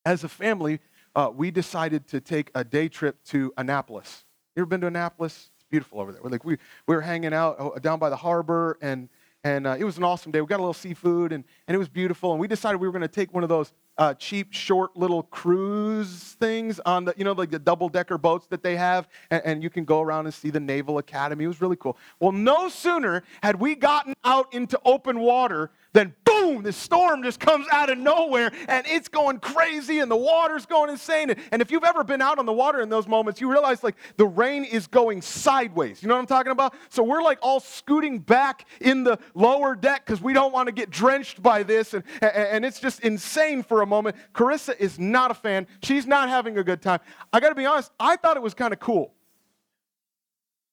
As 0.06 0.24
a 0.24 0.30
family, 0.30 0.80
uh, 1.16 1.32
we 1.34 1.52
decided 1.52 2.08
to 2.08 2.22
take 2.22 2.52
a 2.56 2.64
day 2.64 2.88
trip 2.88 3.24
to 3.26 3.54
Annapolis. 3.58 4.26
You 4.56 4.62
ever 4.62 4.68
been 4.68 4.82
to 4.82 4.88
Annapolis? 4.88 5.50
It's 5.56 5.66
beautiful 5.70 6.00
over 6.00 6.12
there. 6.12 6.22
We're 6.22 6.30
like 6.30 6.46
we, 6.46 6.58
we 6.88 6.96
were 6.96 7.02
hanging 7.02 7.34
out 7.34 7.56
uh, 7.60 7.80
down 7.80 8.00
by 8.00 8.10
the 8.10 8.16
harbor, 8.16 8.78
and 8.82 9.10
and 9.44 9.66
uh, 9.66 9.76
it 9.78 9.84
was 9.84 9.98
an 9.98 10.04
awesome 10.04 10.32
day. 10.32 10.42
We 10.42 10.48
got 10.48 10.58
a 10.58 10.64
little 10.64 10.74
seafood, 10.74 11.32
and, 11.32 11.44
and 11.68 11.76
it 11.76 11.78
was 11.78 11.90
beautiful. 11.90 12.32
And 12.32 12.40
we 12.40 12.48
decided 12.48 12.80
we 12.80 12.88
were 12.88 12.92
going 12.92 13.02
to 13.02 13.08
take 13.08 13.34
one 13.34 13.44
of 13.44 13.50
those 13.50 13.74
uh, 13.98 14.14
cheap, 14.16 14.54
short 14.54 14.96
little 14.96 15.24
cruise 15.24 16.36
things 16.40 16.80
on 16.86 17.06
the, 17.06 17.14
you 17.18 17.24
know, 17.24 17.34
like 17.34 17.52
the 17.52 17.60
double 17.60 17.90
decker 17.90 18.18
boats 18.18 18.48
that 18.48 18.64
they 18.64 18.76
have, 18.76 19.08
and, 19.30 19.42
and, 19.46 19.62
you 19.62 19.70
can 19.70 19.86
go 19.86 20.02
around 20.02 20.26
and 20.26 20.34
see 20.34 20.50
the 20.50 20.60
Naval 20.60 20.98
Academy. 20.98 21.44
It 21.44 21.48
was 21.48 21.62
really 21.62 21.76
cool. 21.76 21.98
Well, 22.20 22.32
no 22.32 22.70
sooner 22.70 23.24
had 23.44 23.58
we 23.58 23.76
gotten 23.76 24.16
out 24.24 24.52
into 24.54 24.80
open 24.86 25.20
water 25.20 25.70
than 25.94 26.16
boom, 26.24 26.64
the 26.64 26.72
storm 26.72 27.22
just 27.22 27.40
comes 27.40 27.68
out 27.72 27.90
of 27.90 27.98
nowhere 27.98 28.52
and 28.68 28.86
it's 28.88 29.10
going 29.10 29.40
crazy 29.40 30.00
and 30.00 30.10
the 30.10 30.16
water's 30.16 30.66
going 30.66 30.90
insane. 30.90 31.36
And 31.52 31.62
if 31.62 31.70
you've 31.70 31.84
ever 31.84 32.04
been 32.04 32.22
out 32.22 32.40
on 32.40 32.46
the 32.46 32.54
water 32.54 32.82
in 32.82 32.90
those 32.90 33.08
moments, 33.08 33.42
you 33.42 33.52
realize 33.52 33.84
like 33.84 33.98
the 34.16 34.26
rain 34.26 34.64
is 34.64 34.88
going 34.88 35.22
sideways. 35.22 36.02
You 36.02 36.08
know 36.08 36.16
what 36.16 36.22
I'm 36.22 36.28
talking 36.28 36.54
about? 36.54 36.74
So 36.90 37.04
we're 37.04 37.22
like 37.22 37.40
all 37.42 37.60
scooting 37.60 38.20
back 38.20 38.66
in 38.80 39.04
the 39.04 39.20
lower 39.36 39.76
deck 39.76 40.06
because 40.06 40.22
we 40.22 40.34
don't 40.34 40.54
want 40.54 40.68
to 40.68 40.72
get 40.72 40.90
drenched 40.90 41.44
by 41.44 41.64
this. 41.64 41.94
And, 41.94 42.04
and 42.22 42.66
it's 42.66 42.80
just 42.80 43.02
insane 43.02 43.62
for 43.62 43.81
a 43.82 43.86
moment. 43.86 44.16
Carissa 44.34 44.78
is 44.80 45.00
not 45.00 45.32
a 45.32 45.34
fan. 45.34 45.68
She's 45.84 46.06
not 46.06 46.30
having 46.30 46.58
a 46.58 46.64
good 46.64 46.82
time. 46.82 47.00
I 47.32 47.40
got 47.40 47.50
to 47.50 47.56
be 47.56 47.66
honest, 47.66 47.92
I 48.00 48.16
thought 48.16 48.38
it 48.38 48.44
was 48.44 48.54
kind 48.54 48.74
of 48.74 48.80
cool. 48.80 49.14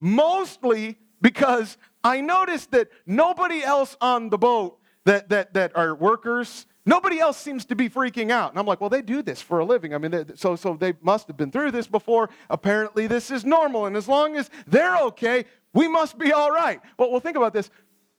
Mostly 0.01 0.99
because 1.21 1.77
I 2.05 2.21
noticed 2.21 2.71
that 2.73 2.89
nobody 3.07 3.63
else 3.63 3.97
on 4.01 4.31
the 4.31 4.39
boat 4.39 4.79
that, 5.05 5.29
that, 5.31 5.55
that 5.55 5.77
are 5.77 5.95
workers, 5.95 6.67
nobody 6.87 7.19
else 7.19 7.37
seems 7.37 7.65
to 7.67 7.75
be 7.75 7.89
freaking 7.89 8.31
out. 8.31 8.51
And 8.51 8.59
I'm 8.59 8.67
like, 8.67 8.81
well, 8.81 8.91
they 8.91 9.03
do 9.03 9.23
this 9.23 9.41
for 9.41 9.59
a 9.59 9.65
living. 9.65 9.95
I 9.95 9.99
mean, 9.99 10.11
they, 10.11 10.25
so, 10.35 10.55
so 10.55 10.75
they 10.75 10.95
must 11.01 11.27
have 11.27 11.37
been 11.37 11.51
through 11.51 11.73
this 11.73 11.87
before. 11.87 12.31
Apparently, 12.51 13.07
this 13.07 13.31
is 13.31 13.45
normal. 13.45 13.87
And 13.87 13.97
as 13.97 14.07
long 14.07 14.37
as 14.37 14.51
they're 14.67 14.97
okay, 14.99 15.45
we 15.73 15.89
must 15.89 16.19
be 16.19 16.33
all 16.33 16.51
right. 16.51 16.81
Well, 16.99 17.11
well 17.11 17.21
think 17.21 17.37
about 17.37 17.53
this 17.53 17.71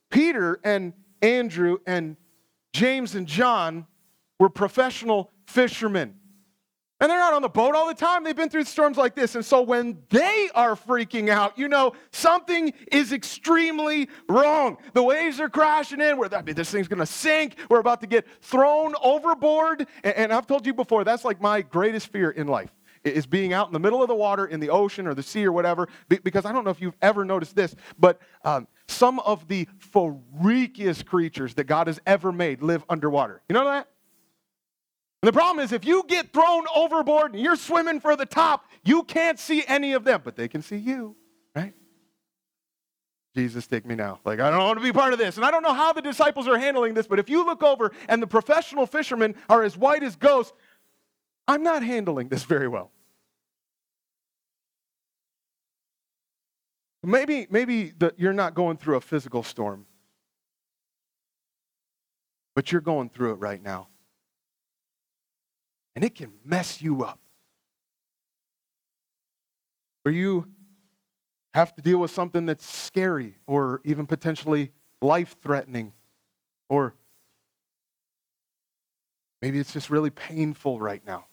Peter 0.10 0.60
and 0.63 0.93
Andrew 1.22 1.77
and 1.86 2.17
James 2.74 3.15
and 3.15 3.27
John 3.27 3.86
were 4.39 4.50
professional 4.50 5.31
fishermen. 5.46 6.15
And 7.01 7.10
they're 7.10 7.19
not 7.19 7.34
on 7.34 7.41
the 7.41 7.50
boat 7.50 7.75
all 7.75 7.88
the 7.88 7.93
time. 7.93 8.25
They've 8.25 8.36
been 8.36 8.50
through 8.50 8.65
storms 8.65 8.98
like 8.98 9.15
this. 9.15 9.36
And 9.36 9.46
so 9.46 9.62
when 9.62 10.00
they 10.10 10.50
are 10.53 10.75
freaking 10.75 11.29
out, 11.29 11.58
you 11.58 11.69
know, 11.69 11.93
something 12.12 12.74
is 12.91 13.13
extremely 13.13 14.10
wrong. 14.27 14.77
The 14.93 15.03
waves 15.03 15.39
are 15.39 15.48
crashing 15.48 16.01
in. 16.01 16.17
We're, 16.17 16.27
I 16.34 16.41
mean, 16.41 16.55
this 16.55 16.69
thing's 16.69 16.89
going 16.89 17.00
to 17.00 17.05
sink. 17.05 17.55
We're 17.69 17.79
about 17.79 18.01
to 18.01 18.08
get 18.08 18.27
thrown 18.41 18.96
overboard. 19.01 19.88
And, 20.03 20.15
and 20.15 20.34
I've 20.34 20.46
told 20.46 20.65
you 20.65 20.74
before, 20.74 21.05
that's 21.05 21.24
like 21.24 21.39
my 21.39 21.62
greatest 21.62 22.12
fear 22.12 22.31
in 22.31 22.48
life 22.48 22.72
is 23.05 23.25
being 23.25 23.53
out 23.53 23.67
in 23.67 23.72
the 23.72 23.79
middle 23.79 24.01
of 24.01 24.10
the 24.10 24.15
water 24.15 24.48
in 24.48 24.60
the 24.60 24.69
ocean 24.69 25.08
or 25.08 25.13
the 25.13 25.24
sea 25.24 25.46
or 25.46 25.53
whatever. 25.53 25.88
Because 26.10 26.46
I 26.46 26.51
don't 26.51 26.65
know 26.65 26.72
if 26.72 26.81
you've 26.81 26.98
ever 27.01 27.24
noticed 27.24 27.55
this, 27.55 27.74
but 27.98 28.19
um, 28.43 28.67
some 28.89 29.22
of 29.22 29.48
the 29.48 29.69
freakiest 29.93 31.05
creatures 31.05 31.53
that 31.53 31.63
God 31.63 31.88
has 31.88 32.01
ever 32.05 32.34
made 32.34 32.62
live 32.62 32.84
underwater. 32.89 33.41
You 33.48 33.53
know 33.53 33.63
that? 33.63 33.88
And 35.22 35.28
the 35.28 35.34
problem 35.34 35.64
is, 35.64 35.74
if 35.74 35.84
you 35.84 36.04
get 36.08 36.32
thrown 36.32 36.66
overboard 36.74 37.34
and 37.34 37.44
you're 37.44 37.58
swimming 37.58 38.00
for 38.00 38.16
the 38.16 38.26
top, 38.26 38.66
you 38.86 39.04
can't 39.04 39.38
see 39.38 39.66
any 39.68 39.92
of 39.92 40.06
them, 40.06 40.22
but 40.24 40.38
they 40.38 40.48
can 40.48 40.62
see 40.62 40.78
you, 40.78 41.18
right? 41.54 41.74
Jesus, 43.36 43.68
take 43.68 43.86
me 43.86 43.96
now. 43.96 44.20
Like, 44.24 44.40
I 44.40 44.50
don't 44.50 44.60
want 44.60 44.80
to 44.80 44.84
be 44.84 44.94
part 44.94 45.12
of 45.12 45.20
this. 45.20 45.36
And 45.36 45.46
I 45.46 45.52
don't 45.52 45.62
know 45.62 45.74
how 45.74 45.92
the 45.92 46.02
disciples 46.02 46.48
are 46.48 46.58
handling 46.58 46.94
this, 46.94 47.06
but 47.06 47.20
if 47.20 47.30
you 47.30 47.46
look 47.46 47.64
over 47.64 47.92
and 48.08 48.22
the 48.22 48.28
professional 48.28 48.86
fishermen 48.86 49.36
are 49.50 49.62
as 49.62 49.78
white 49.78 50.04
as 50.04 50.16
ghosts, 50.16 50.54
I'm 51.50 51.64
not 51.64 51.84
handling 51.84 52.30
this 52.30 52.44
very 52.44 52.70
well. 52.70 52.92
Maybe, 57.04 57.46
maybe 57.50 57.92
the, 57.98 58.14
you're 58.18 58.34
not 58.34 58.54
going 58.54 58.78
through 58.78 58.96
a 58.96 59.02
physical 59.02 59.44
storm, 59.44 59.86
but 62.56 62.72
you're 62.72 62.82
going 62.82 63.10
through 63.10 63.34
it 63.34 63.36
right 63.36 63.62
now. 63.62 63.88
And 66.00 66.06
it 66.06 66.15
can 66.15 66.32
mess 66.46 66.82
you 66.82 67.03
up. 67.03 67.20
Or 70.06 70.13
you 70.13 70.48
have 71.53 71.75
to 71.75 71.82
deal 71.82 71.98
with 71.98 72.10
something 72.10 72.46
that's 72.46 72.65
scary 72.65 73.36
or 73.48 73.82
even 73.84 74.06
potentially 74.06 74.72
life 75.01 75.36
threatening. 75.44 75.91
Or 76.70 76.96
maybe 79.41 79.60
it's 79.60 79.74
just 79.74 79.89
really 79.89 80.10
painful 80.10 80.79
right 80.79 81.06
now. 81.06 81.25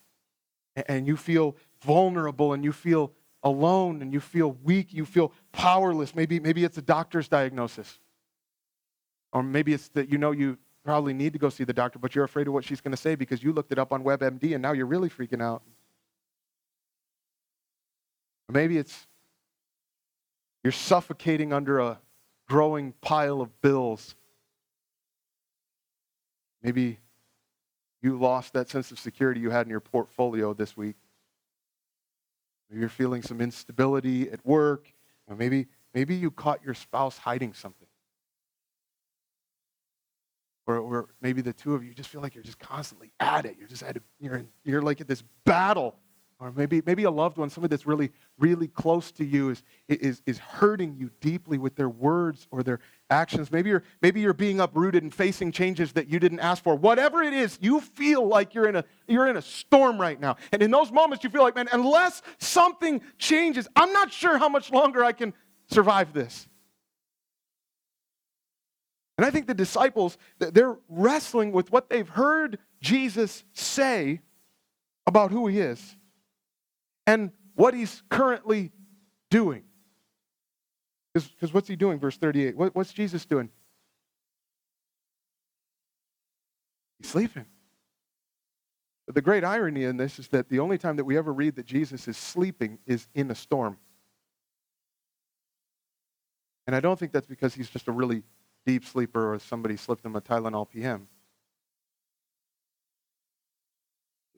And 0.89 1.07
you 1.07 1.17
feel 1.17 1.55
vulnerable 1.83 2.53
and 2.53 2.65
you 2.65 2.73
feel 2.73 3.13
alone 3.45 4.03
and 4.03 4.13
you 4.13 4.19
feel 4.19 4.59
weak, 4.65 4.93
you 4.93 5.05
feel 5.05 5.33
powerless. 5.53 6.13
Maybe, 6.13 6.41
maybe 6.41 6.65
it's 6.65 6.77
a 6.77 6.83
doctor's 6.83 7.29
diagnosis. 7.29 8.01
Or 9.33 9.45
maybe 9.45 9.75
it's 9.75 9.91
that 9.91 10.11
you 10.11 10.19
know 10.19 10.33
you 10.33 10.59
probably 10.87 11.13
need 11.13 11.33
to 11.33 11.39
go 11.39 11.49
see 11.49 11.65
the 11.65 11.73
doctor, 11.73 11.99
but 11.99 12.15
you're 12.15 12.25
afraid 12.25 12.47
of 12.47 12.53
what 12.53 12.65
she's 12.65 12.81
going 12.81 12.93
to 12.93 12.97
say 12.97 13.17
because 13.17 13.43
you 13.43 13.53
looked 13.53 13.73
it 13.73 13.79
up 13.79 13.93
on 13.93 14.05
WebMD 14.05 14.55
and 14.55 14.63
now 14.63 14.73
you're 14.73 14.87
really 14.87 15.11
freaking 15.11 15.43
out. 15.43 15.63
Or 18.49 18.53
maybe 18.53 18.79
it's 18.79 19.09
you're 20.63 20.73
suffocating 20.73 21.53
under 21.53 21.81
a 21.81 21.99
growing 22.49 22.93
pile 23.01 23.41
of 23.41 23.61
bills. 23.61 24.15
Maybe 26.63 27.01
you 28.01 28.17
lost 28.17 28.53
that 28.53 28.69
sense 28.69 28.93
of 28.93 29.01
security 29.01 29.41
you 29.41 29.51
had 29.51 29.67
in 29.67 29.71
your 29.71 29.81
portfolio 29.81 30.55
this 30.55 30.77
week. 30.77 30.97
Maybe 32.71 32.81
you're 32.81 32.89
feeling 32.89 33.23
some 33.23 33.41
instability 33.41 34.31
at 34.31 34.45
work. 34.47 34.93
Or 35.27 35.35
maybe, 35.35 35.67
maybe 35.93 36.15
you 36.15 36.31
caught 36.31 36.65
your 36.65 36.75
spouse 36.75 37.19
hiding 37.19 37.55
something. 37.55 37.86
Or, 40.67 40.79
or 40.79 41.09
maybe 41.21 41.43
the 41.43 41.53
two 41.53 41.75
of 41.75 41.85
you 41.85 41.95
just 41.95 42.09
feel 42.09 42.21
like 42.21 42.35
you're 42.35 42.45
just 42.45 42.59
constantly 42.59 43.13
at 43.21 43.45
it. 43.45 43.57
You're 43.59 43.69
just 43.69 43.83
at 43.83 43.97
it. 43.97 44.03
You're, 44.21 44.37
in, 44.37 44.49
you're 44.65 44.83
like 44.83 45.01
at 45.01 45.07
this 45.07 45.23
battle. 45.45 45.95
Or 46.39 46.53
maybe, 46.55 46.83
maybe 46.85 47.05
a 47.05 47.11
loved 47.11 47.39
one, 47.39 47.49
somebody 47.49 47.71
that's 47.71 47.87
really, 47.87 48.11
really 48.39 48.69
close 48.69 49.11
to 49.13 49.25
you, 49.25 49.49
is, 49.49 49.63
is, 49.89 50.21
is 50.27 50.37
hurting 50.37 50.95
you 50.99 51.11
deeply 51.21 51.57
with 51.57 51.77
their 51.77 51.89
words 51.89 52.47
or 52.51 52.63
their 52.63 52.81
actions. 53.09 53.51
Maybe 53.51 53.71
you're, 53.71 53.85
maybe 54.03 54.21
you're 54.21 54.35
being 54.35 54.61
uprooted 54.61 55.03
and 55.03 55.15
facing 55.15 55.51
changes 55.51 55.93
that 55.93 56.09
you 56.09 56.19
didn't 56.19 56.41
ask 56.41 56.63
for. 56.63 56.75
Whatever 56.75 57.23
it 57.23 57.33
is, 57.33 57.59
you 57.63 57.81
feel 57.81 58.27
like 58.27 58.53
you're 58.53 58.69
in, 58.69 58.77
a, 58.77 58.85
you're 59.09 59.29
in 59.29 59.39
a 59.39 59.43
storm 59.43 59.99
right 59.99 60.21
now. 60.21 60.37
And 60.53 60.63
in 60.63 60.71
those 60.71 60.93
moments, 60.93 61.25
you 61.25 61.31
feel 61.31 61.43
like, 61.43 61.55
man, 61.55 61.69
unless 61.73 62.21
something 62.39 63.01
changes, 63.17 63.67
I'm 63.75 63.95
not 63.95 64.13
sure 64.13 64.37
how 64.37 64.51
much 64.51 64.71
longer 64.71 65.03
I 65.03 65.13
can 65.13 65.33
survive 65.71 66.13
this. 66.13 66.49
And 69.19 69.25
I 69.25 69.31
think 69.31 69.47
the 69.47 69.55
disciples, 69.55 70.19
they're 70.39 70.77
wrestling 70.89 71.53
with 71.53 71.73
what 71.73 71.89
they've 71.89 72.09
heard 72.09 72.59
Jesus 72.81 73.45
say 73.53 74.21
about 75.07 75.31
who 75.31 75.47
he 75.47 75.61
is 75.61 75.97
and 77.07 77.31
what 77.55 77.73
he's 77.73 78.03
currently 78.11 78.73
doing. 79.31 79.63
Because 81.15 81.55
what's 81.55 81.69
he 81.69 81.77
doing, 81.77 81.99
verse 81.99 82.19
38? 82.19 82.57
What, 82.57 82.75
what's 82.75 82.93
Jesus 82.93 83.25
doing? 83.25 83.49
He's 86.99 87.09
sleeping. 87.09 87.47
But 89.07 89.15
the 89.15 89.23
great 89.23 89.45
irony 89.45 89.85
in 89.85 89.97
this 89.97 90.19
is 90.19 90.29
that 90.29 90.51
the 90.51 90.59
only 90.59 90.77
time 90.77 90.97
that 90.97 91.05
we 91.05 91.17
ever 91.17 91.33
read 91.33 91.57
that 91.57 91.65
Jesus 91.65 92.07
is 92.07 92.19
sleeping 92.19 92.79
is 92.87 93.07
in 93.15 93.31
a 93.31 93.35
storm. 93.35 93.79
And 96.67 96.75
I 96.75 96.81
don't 96.81 96.99
think 96.99 97.13
that's 97.13 97.27
because 97.27 97.55
he's 97.55 97.71
just 97.71 97.89
a 97.89 97.93
really 97.93 98.25
deep 98.67 98.85
sleeper 98.85 99.33
or 99.33 99.39
somebody 99.39 99.77
slipped 99.77 100.05
him 100.05 100.17
a 100.17 100.21
Tylenol 100.21 100.69
PM. 100.69 101.09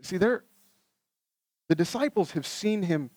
See, 0.03 0.19
there, 0.19 0.45
the 1.69 1.75
disciples 1.75 2.33
have 2.33 2.47
seen 2.47 2.83
him 2.83 3.11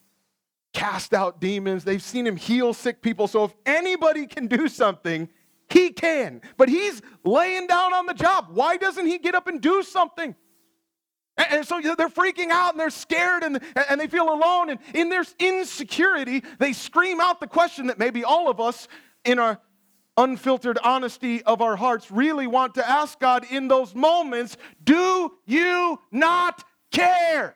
cast 0.74 1.14
out 1.14 1.42
demons, 1.42 1.84
they've 1.84 2.02
seen 2.02 2.26
him 2.26 2.38
heal 2.38 2.74
sick 2.74 3.02
people. 3.02 3.28
So 3.28 3.44
if 3.44 3.54
anybody 3.66 4.26
can 4.26 4.48
do 4.48 4.70
something, 4.70 5.28
he 5.70 5.92
can. 5.92 6.42
But 6.58 6.70
he's 6.70 7.02
laying 7.24 7.68
down 7.68 7.94
on 7.94 8.06
the 8.06 8.14
job. 8.14 8.48
Why 8.52 8.78
doesn't 8.78 9.06
he 9.06 9.18
get 9.18 9.36
up 9.36 9.48
and 9.48 9.62
do 9.62 9.84
something? 9.84 10.34
And 11.38 11.66
so 11.68 11.82
they're 11.82 12.10
freaking 12.10 12.50
out 12.50 12.72
and 12.72 12.80
they're 12.80 12.90
scared 12.90 13.44
and, 13.44 13.60
and 13.90 14.00
they 14.00 14.08
feel 14.08 14.32
alone. 14.34 14.70
And 14.70 14.80
in 14.94 15.10
their 15.10 15.24
insecurity, 15.40 16.44
they 16.60 16.74
scream 16.74 17.20
out 17.20 17.40
the 17.40 17.48
question 17.48 17.88
that 17.88 18.00
maybe 18.00 18.24
all 18.24 18.50
of 18.50 18.60
us 18.60 18.88
in 19.26 19.40
our 19.40 19.60
unfiltered 20.18 20.78
honesty 20.84 21.42
of 21.44 21.62
our 21.62 21.76
hearts 21.76 22.12
really 22.12 22.48
want 22.48 22.76
to 22.76 22.88
ask 22.88 23.20
God 23.20 23.46
in 23.50 23.68
those 23.68 23.96
moments 23.96 24.58
Do 24.84 25.32
you 25.46 26.00
not 26.12 26.64
care? 26.92 27.56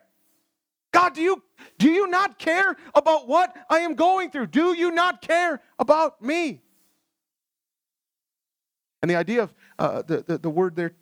God, 0.92 1.14
do 1.14 1.22
you, 1.22 1.44
do 1.78 1.90
you 1.90 2.08
not 2.08 2.40
care 2.40 2.78
about 2.94 3.28
what 3.28 3.54
I 3.70 3.80
am 3.80 3.96
going 3.96 4.32
through? 4.32 4.48
Do 4.48 4.74
you 4.74 4.92
not 4.92 5.22
care 5.22 5.62
about 5.78 6.22
me? 6.22 6.62
And 9.02 9.12
the 9.12 9.18
idea 9.18 9.44
of 9.44 9.54
uh, 9.78 10.02
the, 10.04 10.24
the, 10.26 10.38
the 10.38 10.50
word 10.50 10.78
there, 10.78 10.94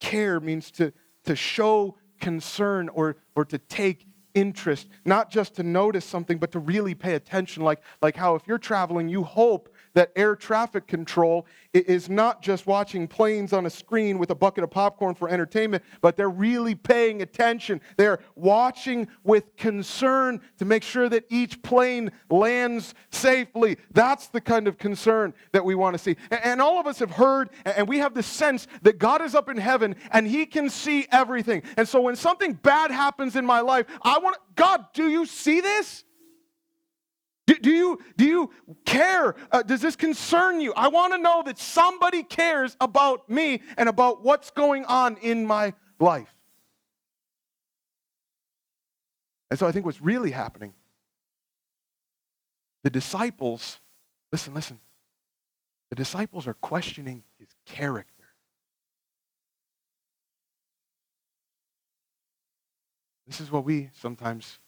care, 0.00 0.40
means 0.40 0.72
to, 0.72 0.92
to 1.24 1.36
show 1.36 1.96
concern 2.20 2.88
or, 2.88 3.16
or 3.36 3.44
to 3.44 3.58
take 3.58 4.06
interest, 4.34 4.88
not 5.04 5.30
just 5.30 5.54
to 5.54 5.62
notice 5.62 6.04
something, 6.04 6.38
but 6.38 6.52
to 6.52 6.58
really 6.58 6.94
pay 6.94 7.14
attention. 7.14 7.62
Like, 7.62 7.80
like 8.02 8.16
how 8.16 8.34
if 8.34 8.42
you're 8.46 8.58
traveling, 8.58 9.08
you 9.08 9.22
hope 9.22 9.72
that 9.98 10.12
air 10.14 10.36
traffic 10.36 10.86
control 10.86 11.44
is 11.74 12.08
not 12.08 12.40
just 12.40 12.68
watching 12.68 13.08
planes 13.08 13.52
on 13.52 13.66
a 13.66 13.70
screen 13.70 14.16
with 14.16 14.30
a 14.30 14.34
bucket 14.34 14.62
of 14.62 14.70
popcorn 14.70 15.12
for 15.12 15.28
entertainment, 15.28 15.82
but 16.00 16.16
they're 16.16 16.30
really 16.30 16.76
paying 16.76 17.20
attention. 17.20 17.80
They're 17.96 18.20
watching 18.36 19.08
with 19.24 19.56
concern 19.56 20.40
to 20.58 20.64
make 20.64 20.84
sure 20.84 21.08
that 21.08 21.24
each 21.30 21.60
plane 21.62 22.12
lands 22.30 22.94
safely. 23.10 23.76
That's 23.90 24.28
the 24.28 24.40
kind 24.40 24.68
of 24.68 24.78
concern 24.78 25.34
that 25.50 25.64
we 25.64 25.74
want 25.74 25.94
to 25.94 25.98
see. 25.98 26.16
And 26.30 26.62
all 26.62 26.78
of 26.78 26.86
us 26.86 27.00
have 27.00 27.10
heard, 27.10 27.50
and 27.64 27.88
we 27.88 27.98
have 27.98 28.14
the 28.14 28.22
sense 28.22 28.68
that 28.82 28.98
God 28.98 29.20
is 29.20 29.34
up 29.34 29.48
in 29.48 29.56
heaven 29.56 29.96
and 30.12 30.28
He 30.28 30.46
can 30.46 30.70
see 30.70 31.08
everything. 31.10 31.64
And 31.76 31.88
so 31.88 32.00
when 32.02 32.14
something 32.14 32.52
bad 32.52 32.92
happens 32.92 33.34
in 33.34 33.44
my 33.44 33.62
life, 33.62 33.86
I 34.02 34.18
want, 34.18 34.36
God, 34.54 34.86
do 34.94 35.08
you 35.08 35.26
see 35.26 35.60
this? 35.60 36.04
Do, 37.48 37.54
do, 37.54 37.70
you, 37.70 37.98
do 38.18 38.26
you 38.26 38.50
care? 38.84 39.34
Uh, 39.50 39.62
does 39.62 39.80
this 39.80 39.96
concern 39.96 40.60
you? 40.60 40.74
I 40.74 40.88
want 40.88 41.14
to 41.14 41.18
know 41.18 41.42
that 41.46 41.58
somebody 41.58 42.22
cares 42.22 42.76
about 42.78 43.30
me 43.30 43.62
and 43.78 43.88
about 43.88 44.22
what's 44.22 44.50
going 44.50 44.84
on 44.84 45.16
in 45.22 45.46
my 45.46 45.72
life. 45.98 46.28
And 49.50 49.58
so 49.58 49.66
I 49.66 49.72
think 49.72 49.86
what's 49.86 50.02
really 50.02 50.30
happening, 50.30 50.74
the 52.84 52.90
disciples, 52.90 53.80
listen, 54.30 54.52
listen, 54.52 54.78
the 55.88 55.96
disciples 55.96 56.46
are 56.46 56.52
questioning 56.52 57.22
his 57.38 57.48
character. 57.64 58.12
This 63.26 63.40
is 63.40 63.50
what 63.50 63.64
we 63.64 63.88
sometimes 63.94 64.58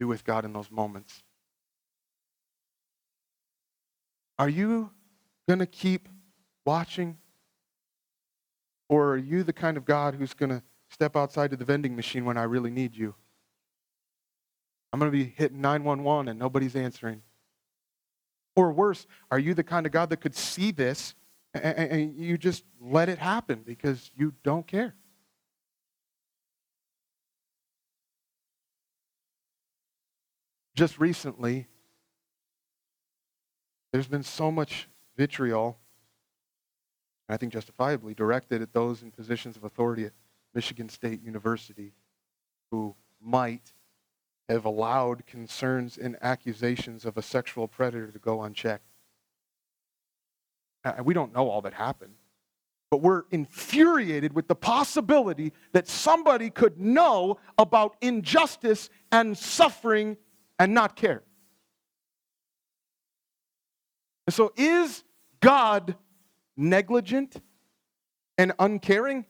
do 0.00 0.06
with 0.06 0.24
God 0.24 0.44
in 0.44 0.52
those 0.52 0.70
moments. 0.70 1.22
Are 4.38 4.48
you 4.48 4.90
going 5.48 5.60
to 5.60 5.66
keep 5.66 6.08
watching? 6.64 7.18
Or 8.88 9.12
are 9.12 9.16
you 9.16 9.42
the 9.42 9.52
kind 9.52 9.76
of 9.76 9.84
God 9.84 10.14
who's 10.14 10.34
going 10.34 10.50
to 10.50 10.62
step 10.90 11.16
outside 11.16 11.52
of 11.52 11.58
the 11.58 11.64
vending 11.64 11.96
machine 11.96 12.24
when 12.24 12.36
I 12.36 12.42
really 12.44 12.70
need 12.70 12.96
you? 12.96 13.14
I'm 14.92 14.98
going 14.98 15.10
to 15.10 15.16
be 15.16 15.32
hitting 15.36 15.60
911 15.60 16.28
and 16.28 16.38
nobody's 16.38 16.76
answering. 16.76 17.22
Or 18.54 18.72
worse, 18.72 19.06
are 19.30 19.38
you 19.38 19.54
the 19.54 19.64
kind 19.64 19.86
of 19.86 19.92
God 19.92 20.10
that 20.10 20.20
could 20.20 20.34
see 20.34 20.70
this 20.70 21.14
and 21.54 22.14
you 22.16 22.36
just 22.36 22.64
let 22.80 23.08
it 23.08 23.18
happen 23.18 23.62
because 23.64 24.10
you 24.14 24.34
don't 24.42 24.66
care? 24.66 24.94
Just 30.74 30.98
recently, 30.98 31.66
there's 33.92 34.08
been 34.08 34.22
so 34.22 34.50
much 34.50 34.88
vitriol, 35.16 35.78
I 37.28 37.36
think 37.36 37.52
justifiably, 37.52 38.14
directed 38.14 38.62
at 38.62 38.72
those 38.72 39.02
in 39.02 39.10
positions 39.10 39.56
of 39.56 39.64
authority 39.64 40.06
at 40.06 40.12
Michigan 40.54 40.88
State 40.88 41.22
University 41.22 41.92
who 42.70 42.94
might 43.20 43.74
have 44.48 44.64
allowed 44.64 45.26
concerns 45.26 45.98
and 45.98 46.16
accusations 46.22 47.04
of 47.04 47.16
a 47.16 47.22
sexual 47.22 47.68
predator 47.68 48.10
to 48.10 48.18
go 48.18 48.42
unchecked. 48.42 48.86
We 51.04 51.14
don't 51.14 51.32
know 51.32 51.48
all 51.48 51.62
that 51.62 51.74
happened, 51.74 52.14
but 52.90 53.02
we're 53.02 53.22
infuriated 53.30 54.34
with 54.34 54.48
the 54.48 54.56
possibility 54.56 55.52
that 55.72 55.86
somebody 55.86 56.50
could 56.50 56.80
know 56.80 57.38
about 57.56 57.96
injustice 58.00 58.90
and 59.12 59.38
suffering 59.38 60.16
and 60.62 60.74
not 60.74 60.94
care. 60.94 61.24
And 64.28 64.32
so, 64.32 64.52
is 64.56 65.02
God 65.40 65.96
negligent 66.56 67.34
and 68.38 68.52
uncaring? 68.60 69.26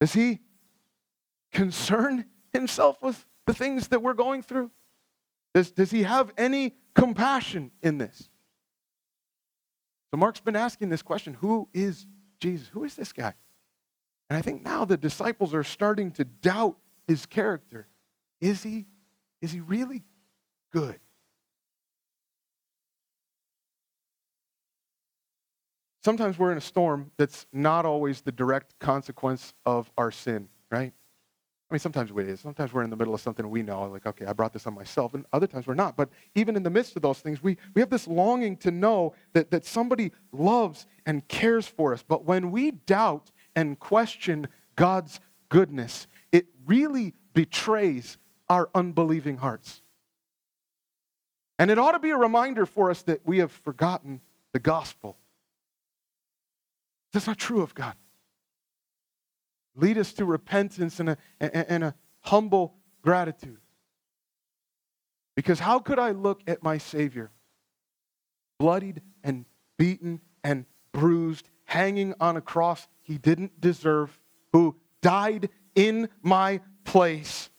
Does 0.00 0.14
he 0.14 0.38
concern 1.52 2.24
himself 2.50 3.02
with 3.02 3.26
the 3.46 3.52
things 3.52 3.88
that 3.88 4.00
we're 4.00 4.14
going 4.14 4.40
through? 4.40 4.70
Does, 5.52 5.70
does 5.70 5.90
he 5.90 6.04
have 6.04 6.32
any 6.38 6.74
compassion 6.94 7.70
in 7.82 7.98
this? 7.98 8.30
So 10.10 10.16
Mark's 10.16 10.40
been 10.40 10.56
asking 10.56 10.88
this 10.88 11.02
question 11.02 11.34
who 11.34 11.68
is 11.74 12.06
Jesus? 12.40 12.68
Who 12.68 12.84
is 12.84 12.94
this 12.94 13.12
guy? 13.12 13.34
And 14.30 14.38
I 14.38 14.40
think 14.40 14.62
now 14.62 14.86
the 14.86 14.96
disciples 14.96 15.52
are 15.52 15.64
starting 15.64 16.10
to 16.12 16.24
doubt 16.24 16.78
his 17.06 17.26
character. 17.26 17.86
Is 18.40 18.62
he, 18.62 18.86
is 19.40 19.52
he 19.52 19.60
really 19.60 20.04
good? 20.72 20.98
Sometimes 26.04 26.38
we're 26.38 26.52
in 26.52 26.58
a 26.58 26.62
storm 26.62 27.10
that's 27.16 27.46
not 27.52 27.84
always 27.84 28.22
the 28.22 28.32
direct 28.32 28.78
consequence 28.78 29.52
of 29.66 29.90
our 29.98 30.10
sin, 30.10 30.48
right? 30.70 30.92
I 31.70 31.74
mean, 31.74 31.80
sometimes 31.80 32.10
it 32.10 32.28
is. 32.28 32.40
Sometimes 32.40 32.72
we're 32.72 32.82
in 32.82 32.88
the 32.88 32.96
middle 32.96 33.12
of 33.12 33.20
something 33.20 33.48
we 33.50 33.62
know, 33.62 33.84
like, 33.84 34.06
okay, 34.06 34.24
I 34.24 34.32
brought 34.32 34.54
this 34.54 34.66
on 34.66 34.74
myself, 34.74 35.12
and 35.12 35.26
other 35.34 35.46
times 35.46 35.66
we're 35.66 35.74
not. 35.74 35.98
But 35.98 36.08
even 36.34 36.56
in 36.56 36.62
the 36.62 36.70
midst 36.70 36.96
of 36.96 37.02
those 37.02 37.18
things, 37.18 37.42
we, 37.42 37.58
we 37.74 37.82
have 37.82 37.90
this 37.90 38.08
longing 38.08 38.56
to 38.58 38.70
know 38.70 39.12
that, 39.34 39.50
that 39.50 39.66
somebody 39.66 40.12
loves 40.32 40.86
and 41.04 41.26
cares 41.28 41.66
for 41.66 41.92
us. 41.92 42.02
But 42.02 42.24
when 42.24 42.50
we 42.50 42.70
doubt 42.70 43.30
and 43.54 43.78
question 43.78 44.48
God's 44.76 45.20
goodness, 45.50 46.06
it 46.32 46.46
really 46.64 47.12
betrays 47.34 48.16
our 48.48 48.68
unbelieving 48.74 49.36
hearts. 49.36 49.82
And 51.58 51.70
it 51.70 51.78
ought 51.78 51.92
to 51.92 51.98
be 51.98 52.10
a 52.10 52.16
reminder 52.16 52.66
for 52.66 52.90
us 52.90 53.02
that 53.02 53.20
we 53.24 53.38
have 53.38 53.50
forgotten 53.50 54.20
the 54.52 54.58
gospel. 54.58 55.16
That's 57.12 57.26
not 57.26 57.38
true 57.38 57.62
of 57.62 57.74
God. 57.74 57.94
Lead 59.74 59.98
us 59.98 60.12
to 60.14 60.24
repentance 60.24 61.00
and 61.00 61.10
a, 61.10 61.18
and 61.40 61.84
a 61.84 61.94
humble 62.20 62.74
gratitude. 63.02 63.58
Because 65.34 65.60
how 65.60 65.78
could 65.78 65.98
I 65.98 66.10
look 66.10 66.42
at 66.46 66.62
my 66.62 66.78
Savior, 66.78 67.30
bloodied 68.58 69.02
and 69.22 69.44
beaten 69.76 70.20
and 70.42 70.64
bruised, 70.92 71.48
hanging 71.64 72.14
on 72.20 72.36
a 72.36 72.40
cross 72.40 72.88
he 73.02 73.18
didn't 73.18 73.60
deserve, 73.60 74.18
who 74.52 74.76
died 75.00 75.48
in 75.74 76.08
my 76.22 76.60
place, 76.84 77.50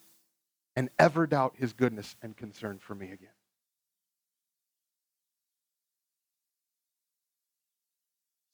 and 0.80 0.90
ever 0.98 1.28
doubt 1.28 1.54
his 1.58 1.74
goodness 1.74 2.16
and 2.22 2.36
concern 2.36 2.80
for 2.80 2.96
me 2.96 3.12
again? 3.12 3.30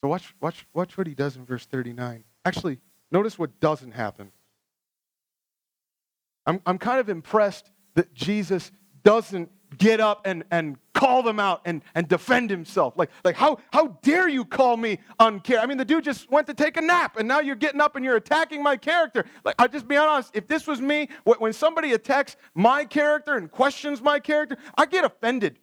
So 0.04 0.10
watch, 0.10 0.36
watch, 0.42 0.68
watch 0.74 0.98
what 0.98 1.08
he 1.08 1.14
does 1.16 1.38
in 1.38 1.46
verse 1.46 1.66
39. 1.66 2.26
Actually, 2.44 2.80
Notice 3.12 3.38
what 3.38 3.60
doesn't 3.60 3.92
happen. 3.92 4.32
I'm, 6.46 6.62
I'm 6.66 6.78
kind 6.78 7.00
of 7.00 7.10
impressed 7.10 7.72
that 7.94 8.14
Jesus 8.14 8.72
doesn't 9.04 9.50
get 9.78 10.00
up 10.00 10.22
and, 10.26 10.44
and 10.52 10.78
call 10.94 11.24
them 11.24 11.40
out 11.40 11.62
and, 11.66 11.82
and 11.94 12.08
defend 12.08 12.50
himself. 12.50 12.98
Like, 12.98 13.10
like 13.24 13.36
how, 13.36 13.60
how 13.72 13.98
dare 14.02 14.28
you 14.28 14.46
call 14.46 14.78
me 14.78 15.00
uncare? 15.20 15.60
I 15.62 15.66
mean, 15.66 15.78
the 15.78 15.86
dude 15.86 16.04
just 16.04 16.30
went 16.32 16.48
to 16.48 16.54
take 16.54 16.78
a 16.78 16.82
nap 16.82 17.18
and 17.18 17.28
now 17.28 17.40
you're 17.40 17.56
getting 17.56 17.82
up 17.82 17.96
and 17.96 18.06
you're 18.06 18.16
attacking 18.16 18.64
my 18.64 18.78
character. 18.78 19.26
Like, 19.44 19.56
I'll 19.60 19.68
just 19.68 19.88
be 19.88 19.98
honest, 19.98 20.32
if 20.36 20.48
this 20.48 20.68
was 20.68 20.82
me, 20.82 21.10
when 21.24 21.54
somebody 21.54 21.94
attacks 21.94 22.36
my 22.54 22.86
character 22.86 23.36
and 23.36 23.52
questions 23.52 24.02
my 24.02 24.20
character, 24.20 24.58
I 24.78 24.86
get 24.86 25.04
offended. 25.04 25.60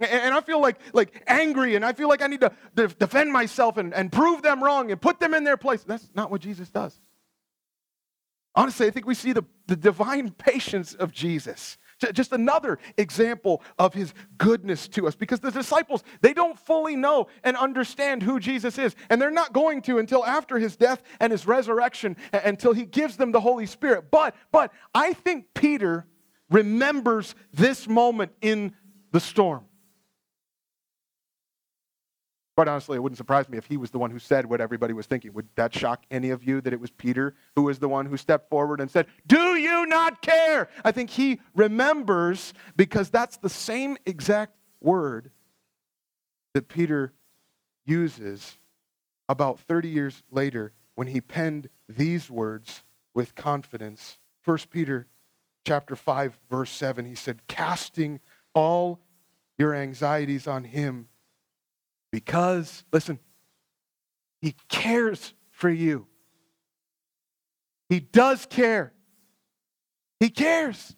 And 0.00 0.34
I 0.34 0.40
feel 0.40 0.60
like, 0.60 0.80
like 0.92 1.22
angry, 1.28 1.76
and 1.76 1.84
I 1.84 1.92
feel 1.92 2.08
like 2.08 2.22
I 2.22 2.26
need 2.26 2.40
to 2.40 2.52
defend 2.74 3.32
myself 3.32 3.76
and, 3.76 3.94
and 3.94 4.10
prove 4.10 4.42
them 4.42 4.62
wrong 4.62 4.90
and 4.90 5.00
put 5.00 5.20
them 5.20 5.32
in 5.32 5.44
their 5.44 5.56
place. 5.56 5.84
That's 5.84 6.10
not 6.14 6.30
what 6.30 6.40
Jesus 6.40 6.70
does. 6.70 6.98
Honestly, 8.54 8.86
I 8.86 8.90
think 8.90 9.06
we 9.06 9.14
see 9.14 9.32
the, 9.32 9.44
the 9.66 9.76
divine 9.76 10.30
patience 10.30 10.94
of 10.94 11.12
Jesus. 11.12 11.78
Just 12.12 12.32
another 12.32 12.78
example 12.96 13.62
of 13.78 13.94
his 13.94 14.14
goodness 14.38 14.88
to 14.88 15.06
us 15.06 15.14
because 15.14 15.40
the 15.40 15.50
disciples, 15.50 16.02
they 16.20 16.32
don't 16.32 16.58
fully 16.58 16.96
know 16.96 17.28
and 17.44 17.56
understand 17.56 18.22
who 18.22 18.40
Jesus 18.40 18.78
is. 18.78 18.94
And 19.10 19.20
they're 19.20 19.30
not 19.30 19.52
going 19.52 19.82
to 19.82 19.98
until 19.98 20.24
after 20.24 20.58
his 20.58 20.76
death 20.76 21.02
and 21.20 21.30
his 21.30 21.46
resurrection, 21.46 22.16
until 22.32 22.72
he 22.72 22.84
gives 22.84 23.16
them 23.16 23.32
the 23.32 23.40
Holy 23.40 23.66
Spirit. 23.66 24.10
But, 24.10 24.34
but 24.50 24.72
I 24.94 25.12
think 25.12 25.46
Peter 25.54 26.06
remembers 26.50 27.34
this 27.52 27.88
moment 27.88 28.32
in 28.40 28.74
the 29.12 29.20
storm. 29.20 29.64
Quite 32.54 32.68
honestly, 32.68 32.96
it 32.96 33.02
wouldn't 33.02 33.16
surprise 33.16 33.48
me 33.48 33.56
if 33.56 33.64
he 33.64 33.78
was 33.78 33.90
the 33.90 33.98
one 33.98 34.10
who 34.10 34.18
said 34.18 34.44
what 34.44 34.60
everybody 34.60 34.92
was 34.92 35.06
thinking. 35.06 35.32
Would 35.32 35.48
that 35.54 35.74
shock 35.74 36.04
any 36.10 36.30
of 36.30 36.44
you 36.44 36.60
that 36.60 36.72
it 36.72 36.80
was 36.80 36.90
Peter 36.90 37.34
who 37.56 37.62
was 37.62 37.78
the 37.78 37.88
one 37.88 38.04
who 38.04 38.18
stepped 38.18 38.50
forward 38.50 38.80
and 38.80 38.90
said, 38.90 39.06
Do 39.26 39.56
you 39.56 39.86
not 39.86 40.20
care? 40.20 40.68
I 40.84 40.92
think 40.92 41.08
he 41.08 41.40
remembers 41.54 42.52
because 42.76 43.08
that's 43.08 43.38
the 43.38 43.48
same 43.48 43.96
exact 44.04 44.54
word 44.82 45.30
that 46.52 46.68
Peter 46.68 47.14
uses 47.86 48.58
about 49.30 49.58
30 49.60 49.88
years 49.88 50.22
later 50.30 50.72
when 50.94 51.06
he 51.06 51.22
penned 51.22 51.70
these 51.88 52.30
words 52.30 52.82
with 53.14 53.34
confidence. 53.34 54.18
1 54.44 54.58
Peter 54.70 55.06
chapter 55.64 55.96
5 55.96 56.38
verse 56.50 56.70
7 56.70 57.06
he 57.06 57.14
said 57.14 57.40
casting 57.46 58.18
all 58.52 58.98
your 59.56 59.74
anxieties 59.74 60.48
on 60.48 60.64
him 60.64 61.08
because, 62.12 62.84
listen, 62.92 63.18
He 64.40 64.54
cares 64.68 65.34
for 65.50 65.70
you. 65.70 66.06
He 67.88 67.98
does 67.98 68.46
care. 68.46 68.92
He 70.20 70.30
cares. 70.30 70.94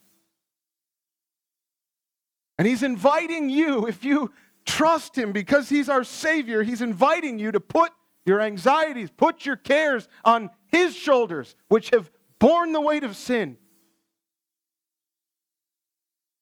And 2.58 2.68
He's 2.68 2.82
inviting 2.82 3.48
you, 3.48 3.86
if 3.86 4.04
you 4.04 4.32
trust 4.66 5.16
Him 5.16 5.32
because 5.32 5.68
He's 5.68 5.88
our 5.88 6.04
Savior, 6.04 6.62
He's 6.62 6.82
inviting 6.82 7.38
you 7.38 7.52
to 7.52 7.60
put 7.60 7.92
your 8.26 8.40
anxieties, 8.40 9.10
put 9.16 9.46
your 9.46 9.56
cares 9.56 10.08
on 10.24 10.50
His 10.66 10.94
shoulders, 10.94 11.56
which 11.68 11.90
have 11.90 12.10
borne 12.38 12.72
the 12.72 12.80
weight 12.80 13.04
of 13.04 13.16
sin. 13.16 13.56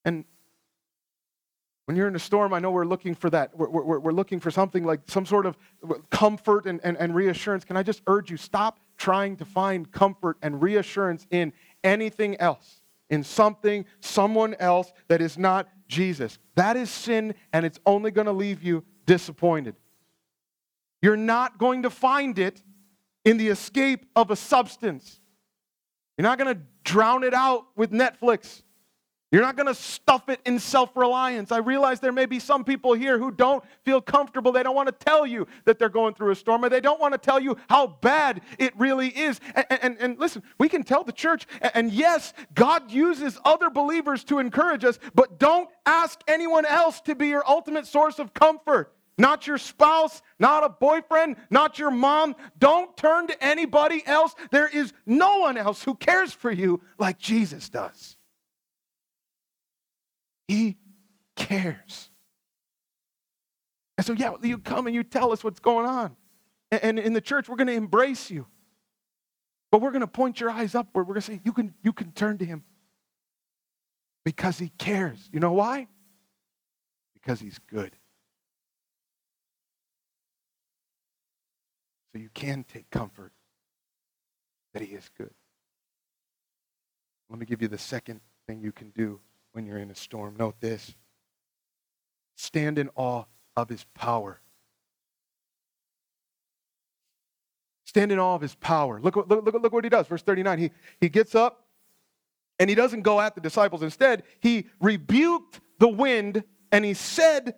And 0.05 0.25
when 1.87 1.97
you're 1.97 2.09
in 2.09 2.15
a 2.15 2.21
storm, 2.21 2.55
I 2.55 2.61
know 2.61 2.71
we're 2.71 2.85
looking 2.85 3.15
for 3.15 3.29
that. 3.31 3.57
We're, 3.57 3.69
we're, 3.69 3.99
we're, 3.99 4.13
looking 4.13 4.39
for 4.39 4.51
something 4.51 4.85
like 4.85 5.01
some 5.09 5.27
sort 5.27 5.47
of 5.47 5.57
comfort 6.11 6.67
and, 6.67 6.81
and, 6.85 6.97
and 6.97 7.15
reassurance. 7.15 7.65
Can 7.65 7.77
I 7.77 7.83
just 7.83 8.03
urge 8.07 8.31
you, 8.31 8.37
stop 8.37 8.79
trying 8.97 9.37
to 9.37 9.45
find 9.45 9.91
comfort 9.91 10.37
and 10.43 10.63
reassurance 10.63 11.27
in 11.31 11.53
anything 11.83 12.37
else, 12.37 12.83
in 13.11 13.25
something, 13.25 13.85
someone 14.01 14.55
else 14.61 14.93
that 15.09 15.21
is 15.21 15.37
not 15.37 15.69
Jesus. 15.89 16.39
That 16.55 16.77
is 16.77 16.89
sin, 16.89 17.35
and 17.53 17.67
it's 17.67 17.81
only 17.85 18.13
going 18.13 18.27
to 18.27 18.33
leave 18.33 18.63
you 18.63 18.85
disappointed. 19.07 19.75
You're 21.01 21.17
not 21.17 21.59
going 21.59 21.83
to 21.83 21.91
find 21.91 22.39
it 22.39 22.63
in 23.25 23.39
the 23.39 23.49
escape 23.49 24.07
of 24.15 24.31
a 24.31 24.37
substance. 24.37 25.21
You're 26.17 26.23
not 26.23 26.39
going 26.39 26.55
to 26.55 26.63
drown 26.85 27.25
it 27.25 27.35
out 27.35 27.67
with 27.77 27.91
Netflix. 27.91 28.63
You're 29.33 29.41
not 29.41 29.57
going 29.57 29.67
to 29.67 29.75
stuff 29.75 30.29
it 30.29 30.41
in 30.45 30.59
self 30.59 30.95
reliance. 30.95 31.53
I 31.53 31.57
realize 31.57 32.01
there 32.01 32.13
may 32.13 32.27
be 32.27 32.39
some 32.39 32.65
people 32.65 32.93
here 32.93 33.19
who 33.19 33.31
don't 33.31 33.65
feel 33.83 34.03
comfortable. 34.03 34.53
They 34.53 34.63
don't 34.63 34.77
want 34.77 34.89
to 34.89 35.05
tell 35.05 35.27
you 35.27 35.47
that 35.65 35.79
they're 35.79 35.89
going 35.89 36.13
through 36.13 36.33
a 36.33 36.35
storm, 36.35 36.67
or 36.67 36.69
they 36.69 36.83
don't 36.83 37.01
want 37.01 37.15
to 37.15 37.19
tell 37.19 37.41
you 37.41 37.57
how 37.71 37.87
bad 37.87 38.43
it 38.59 38.79
really 38.79 39.09
is. 39.09 39.41
And, 39.55 39.67
and, 39.71 39.97
and 39.99 40.19
listen, 40.19 40.43
we 40.59 40.69
can 40.69 40.83
tell 40.83 41.03
the 41.03 41.13
church, 41.13 41.47
and 41.73 41.91
yes, 41.91 42.35
God 42.53 42.91
uses 42.91 43.39
other 43.43 43.71
believers 43.71 44.23
to 44.25 44.39
encourage 44.39 44.85
us, 44.85 44.99
but 45.15 45.39
don't 45.39 45.71
ask 45.87 46.21
anyone 46.29 46.67
else 46.67 47.01
to 47.03 47.15
be 47.15 47.29
your 47.29 47.49
ultimate 47.49 47.87
source 47.87 48.19
of 48.19 48.35
comfort. 48.35 48.95
Not 49.17 49.47
your 49.47 49.59
spouse, 49.59 50.21
not 50.39 50.63
a 50.63 50.69
boyfriend, 50.69 51.37
not 51.49 51.79
your 51.79 51.91
mom. 51.91 52.37
Don't 52.59 52.95
turn 52.99 53.29
to 53.29 53.45
anybody 53.45 54.03
else. 54.05 54.35
There 54.51 54.69
is 54.69 54.93
no 55.07 55.39
one 55.39 55.57
else 55.57 55.83
who 55.83 55.95
cares 55.95 56.35
for 56.35 56.51
you 56.51 56.83
like 56.99 57.19
Jesus 57.19 57.71
does. 57.71 58.17
He 60.53 60.77
cares. 61.35 62.11
And 63.97 64.07
so, 64.07 64.13
yeah, 64.13 64.35
you 64.43 64.59
come 64.59 64.87
and 64.87 64.95
you 64.95 65.03
tell 65.03 65.33
us 65.33 65.43
what's 65.43 65.61
going 65.61 65.87
on. 65.87 66.15
And 66.71 66.99
in 66.99 67.15
the 67.15 67.23
church, 67.23 67.49
we're 67.49 67.57
going 67.57 67.69
to 67.69 67.73
embrace 67.73 68.31
you. 68.31 68.47
But 69.71 69.81
we're 69.81 69.93
going 69.93 70.03
to 70.03 70.07
point 70.07 70.41
your 70.41 70.51
eyes 70.51 70.75
upward. 70.75 71.09
We're 71.09 71.15
going 71.15 71.23
to 71.23 71.33
say, 71.33 71.41
you 71.43 71.55
can, 71.55 71.73
you 71.83 71.95
can 71.95 72.13
turn 72.13 72.37
to 72.37 72.45
him 72.45 72.65
because 74.27 74.59
he 74.59 74.69
cares. 74.77 75.31
You 75.33 75.41
know 75.41 75.53
why? 75.53 75.89
Because 77.15 77.41
he's 77.41 77.59
good. 77.71 77.97
So 82.13 82.19
you 82.21 82.29
can 82.35 82.63
take 82.65 82.91
comfort 82.91 83.33
that 84.75 84.83
he 84.83 84.89
is 84.89 85.09
good. 85.17 85.33
Let 87.31 87.39
me 87.39 87.47
give 87.47 87.63
you 87.63 87.69
the 87.69 87.79
second 87.79 88.21
thing 88.47 88.61
you 88.61 88.73
can 88.73 88.91
do 88.91 89.19
when 89.53 89.67
you're 89.67 89.79
in 89.79 89.91
a 89.91 89.95
storm. 89.95 90.37
Note 90.39 90.61
this 90.61 90.95
stand 92.37 92.79
in 92.79 92.91
awe 92.95 93.25
of 93.57 93.69
his 93.69 93.85
power. 93.95 94.41
Stand 97.85 98.11
in 98.11 98.19
awe 98.19 98.35
of 98.35 98.41
his 98.41 98.55
power. 98.55 99.01
Look, 99.01 99.17
look, 99.17 99.29
look, 99.29 99.53
look 99.53 99.73
what 99.73 99.85
he 99.85 99.91
does. 99.91 100.07
Verse 100.07 100.23
39. 100.23 100.59
He, 100.59 100.71
he 101.01 101.09
gets 101.09 101.35
up 101.35 101.67
and 102.59 102.71
he 102.71 102.75
doesn't 102.75 103.03
go 103.03 103.21
at 103.21 103.35
the 103.35 103.41
disciples. 103.41 103.83
Instead, 103.83 104.23
he 104.41 104.67
rebuked 104.81 105.61
the 105.79 105.89
wind 105.89 106.43
and 106.71 106.85
he 106.85 106.95
said 106.95 107.55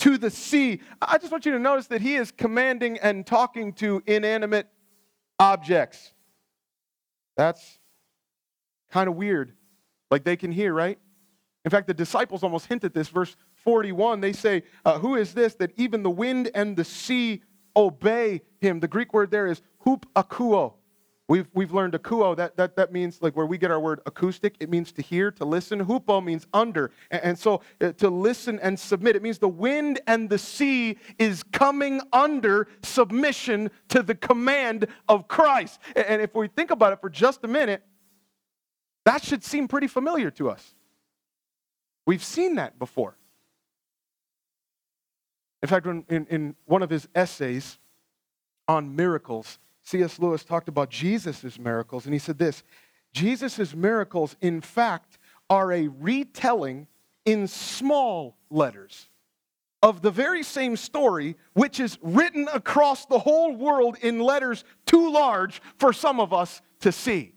to 0.00 0.18
the 0.18 0.30
sea. 0.30 0.80
I 1.00 1.18
just 1.18 1.32
want 1.32 1.46
you 1.46 1.52
to 1.52 1.58
notice 1.58 1.86
that 1.88 2.02
he 2.02 2.16
is 2.16 2.30
commanding 2.30 2.98
and 2.98 3.26
talking 3.26 3.72
to 3.74 4.02
inanimate 4.06 4.66
objects. 5.38 6.12
That's 7.36 7.78
kind 8.90 9.08
of 9.08 9.16
weird. 9.16 9.54
Like 10.10 10.24
they 10.24 10.36
can 10.36 10.52
hear, 10.52 10.74
right? 10.74 10.98
In 11.64 11.70
fact, 11.70 11.86
the 11.86 11.94
disciples 11.94 12.42
almost 12.42 12.66
hint 12.66 12.84
at 12.84 12.94
this. 12.94 13.08
Verse 13.08 13.36
41, 13.64 14.20
they 14.20 14.32
say, 14.32 14.62
uh, 14.84 14.98
Who 14.98 15.16
is 15.16 15.34
this 15.34 15.54
that 15.56 15.72
even 15.76 16.02
the 16.02 16.10
wind 16.10 16.50
and 16.54 16.76
the 16.76 16.84
sea 16.84 17.42
obey 17.76 18.42
him? 18.60 18.80
The 18.80 18.88
Greek 18.88 19.12
word 19.12 19.30
there 19.30 19.46
is 19.46 19.60
hup 19.84 20.06
akuo. 20.14 20.74
We've, 21.28 21.46
we've 21.52 21.72
learned 21.72 21.92
akuo. 21.92 22.34
That, 22.36 22.56
that, 22.56 22.74
that 22.74 22.92
means, 22.92 23.20
like 23.22 23.36
where 23.36 23.46
we 23.46 23.56
get 23.56 23.70
our 23.70 23.78
word 23.78 24.00
acoustic, 24.06 24.56
it 24.58 24.68
means 24.68 24.90
to 24.92 25.02
hear, 25.02 25.30
to 25.32 25.44
listen. 25.44 25.84
Hupo 25.84 26.24
means 26.24 26.46
under. 26.52 26.90
And, 27.10 27.22
and 27.22 27.38
so 27.38 27.60
uh, 27.80 27.92
to 27.92 28.10
listen 28.10 28.58
and 28.60 28.80
submit, 28.80 29.14
it 29.14 29.22
means 29.22 29.38
the 29.38 29.46
wind 29.48 30.00
and 30.08 30.28
the 30.28 30.38
sea 30.38 30.96
is 31.20 31.44
coming 31.52 32.00
under 32.12 32.66
submission 32.82 33.70
to 33.90 34.02
the 34.02 34.14
command 34.14 34.88
of 35.08 35.28
Christ. 35.28 35.78
And, 35.94 36.06
and 36.06 36.22
if 36.22 36.34
we 36.34 36.48
think 36.48 36.72
about 36.72 36.94
it 36.94 37.00
for 37.00 37.10
just 37.10 37.44
a 37.44 37.48
minute, 37.48 37.82
that 39.04 39.22
should 39.22 39.44
seem 39.44 39.68
pretty 39.68 39.86
familiar 39.86 40.30
to 40.32 40.50
us. 40.50 40.74
We've 42.10 42.24
seen 42.24 42.56
that 42.56 42.76
before. 42.76 43.16
In 45.62 45.68
fact, 45.68 45.86
in, 45.86 46.04
in 46.08 46.56
one 46.64 46.82
of 46.82 46.90
his 46.90 47.06
essays 47.14 47.78
on 48.66 48.96
miracles, 48.96 49.60
C.S. 49.82 50.18
Lewis 50.18 50.42
talked 50.42 50.68
about 50.68 50.90
Jesus' 50.90 51.56
miracles, 51.56 52.06
and 52.06 52.12
he 52.12 52.18
said 52.18 52.36
this 52.36 52.64
Jesus' 53.12 53.76
miracles, 53.76 54.34
in 54.40 54.60
fact, 54.60 55.18
are 55.48 55.70
a 55.70 55.86
retelling 55.86 56.88
in 57.26 57.46
small 57.46 58.36
letters 58.50 59.08
of 59.80 60.02
the 60.02 60.10
very 60.10 60.42
same 60.42 60.76
story, 60.76 61.36
which 61.52 61.78
is 61.78 61.96
written 62.02 62.48
across 62.52 63.06
the 63.06 63.20
whole 63.20 63.54
world 63.54 63.96
in 64.02 64.18
letters 64.18 64.64
too 64.84 65.12
large 65.12 65.62
for 65.78 65.92
some 65.92 66.18
of 66.18 66.32
us 66.32 66.60
to 66.80 66.90
see. 66.90 67.34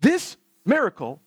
This 0.00 0.36
miracle 0.64 1.20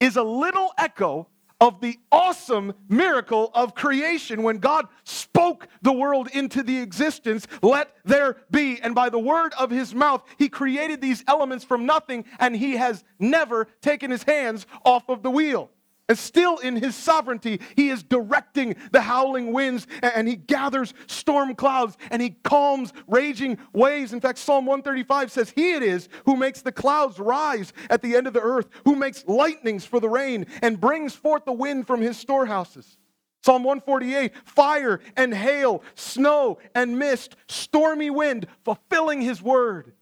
is 0.00 0.16
a 0.16 0.22
little 0.22 0.72
echo 0.78 1.28
of 1.60 1.80
the 1.80 1.98
awesome 2.12 2.72
miracle 2.88 3.50
of 3.52 3.74
creation 3.74 4.42
when 4.42 4.58
God 4.58 4.86
spoke 5.04 5.66
the 5.82 5.92
world 5.92 6.28
into 6.32 6.62
the 6.62 6.78
existence, 6.78 7.46
let 7.62 7.96
there 8.04 8.36
be. 8.50 8.80
And 8.80 8.94
by 8.94 9.08
the 9.08 9.18
word 9.18 9.54
of 9.58 9.70
his 9.70 9.94
mouth, 9.94 10.22
he 10.36 10.48
created 10.48 11.00
these 11.00 11.24
elements 11.26 11.64
from 11.64 11.84
nothing, 11.84 12.24
and 12.38 12.54
he 12.54 12.76
has 12.76 13.02
never 13.18 13.66
taken 13.80 14.10
his 14.10 14.22
hands 14.22 14.66
off 14.84 15.08
of 15.08 15.22
the 15.22 15.30
wheel. 15.30 15.70
And 16.08 16.18
still 16.18 16.56
in 16.58 16.76
his 16.76 16.94
sovereignty, 16.94 17.60
he 17.76 17.90
is 17.90 18.02
directing 18.02 18.76
the 18.92 19.02
howling 19.02 19.52
winds 19.52 19.86
and 20.02 20.26
he 20.26 20.36
gathers 20.36 20.94
storm 21.06 21.54
clouds 21.54 21.98
and 22.10 22.22
he 22.22 22.30
calms 22.44 22.94
raging 23.06 23.58
waves. 23.74 24.14
In 24.14 24.20
fact, 24.20 24.38
Psalm 24.38 24.64
135 24.64 25.30
says, 25.30 25.52
He 25.54 25.72
it 25.72 25.82
is 25.82 26.08
who 26.24 26.36
makes 26.36 26.62
the 26.62 26.72
clouds 26.72 27.18
rise 27.18 27.74
at 27.90 28.00
the 28.00 28.16
end 28.16 28.26
of 28.26 28.32
the 28.32 28.40
earth, 28.40 28.68
who 28.84 28.96
makes 28.96 29.22
lightnings 29.26 29.84
for 29.84 30.00
the 30.00 30.08
rain 30.08 30.46
and 30.62 30.80
brings 30.80 31.14
forth 31.14 31.44
the 31.44 31.52
wind 31.52 31.86
from 31.86 32.00
his 32.00 32.16
storehouses. 32.16 32.96
Psalm 33.44 33.62
148 33.62 34.32
fire 34.44 35.00
and 35.16 35.34
hail, 35.34 35.82
snow 35.94 36.58
and 36.74 36.98
mist, 36.98 37.36
stormy 37.48 38.10
wind, 38.10 38.46
fulfilling 38.64 39.20
his 39.20 39.42
word. 39.42 39.92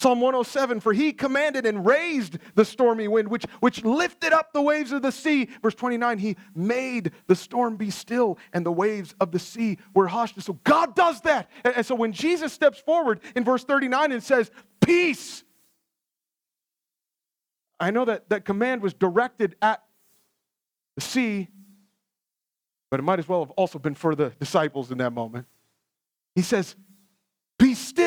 Psalm 0.00 0.18
107, 0.20 0.80
for 0.80 0.94
he 0.94 1.12
commanded 1.12 1.66
and 1.66 1.84
raised 1.84 2.38
the 2.54 2.64
stormy 2.64 3.06
wind, 3.06 3.28
which, 3.28 3.44
which 3.60 3.84
lifted 3.84 4.32
up 4.32 4.50
the 4.54 4.62
waves 4.62 4.92
of 4.92 5.02
the 5.02 5.12
sea. 5.12 5.46
Verse 5.62 5.74
29, 5.74 6.18
he 6.18 6.36
made 6.54 7.12
the 7.26 7.36
storm 7.36 7.76
be 7.76 7.90
still, 7.90 8.38
and 8.54 8.64
the 8.64 8.72
waves 8.72 9.14
of 9.20 9.30
the 9.30 9.38
sea 9.38 9.76
were 9.94 10.08
hushed. 10.08 10.40
So 10.40 10.54
God 10.64 10.94
does 10.94 11.20
that. 11.22 11.50
And, 11.64 11.76
and 11.76 11.84
so 11.84 11.94
when 11.94 12.12
Jesus 12.12 12.50
steps 12.50 12.78
forward 12.78 13.20
in 13.36 13.44
verse 13.44 13.62
39 13.62 14.12
and 14.12 14.22
says, 14.22 14.50
Peace, 14.80 15.44
I 17.78 17.90
know 17.90 18.06
that 18.06 18.30
that 18.30 18.46
command 18.46 18.80
was 18.80 18.94
directed 18.94 19.54
at 19.60 19.82
the 20.94 21.02
sea, 21.02 21.48
but 22.90 23.00
it 23.00 23.02
might 23.02 23.18
as 23.18 23.28
well 23.28 23.44
have 23.44 23.50
also 23.50 23.78
been 23.78 23.94
for 23.94 24.14
the 24.14 24.30
disciples 24.30 24.90
in 24.90 24.96
that 24.98 25.12
moment. 25.12 25.46
He 26.34 26.42
says, 26.42 26.74
be 27.58 27.74
still. 27.74 27.99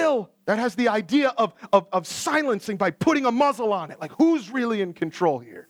That 0.45 0.59
has 0.59 0.75
the 0.75 0.89
idea 0.89 1.29
of, 1.29 1.53
of, 1.71 1.87
of 1.91 2.05
silencing 2.05 2.77
by 2.77 2.91
putting 2.91 3.25
a 3.25 3.31
muzzle 3.31 3.71
on 3.73 3.91
it. 3.91 3.99
Like, 3.99 4.11
who's 4.13 4.49
really 4.49 4.81
in 4.81 4.93
control 4.93 5.39
here? 5.39 5.69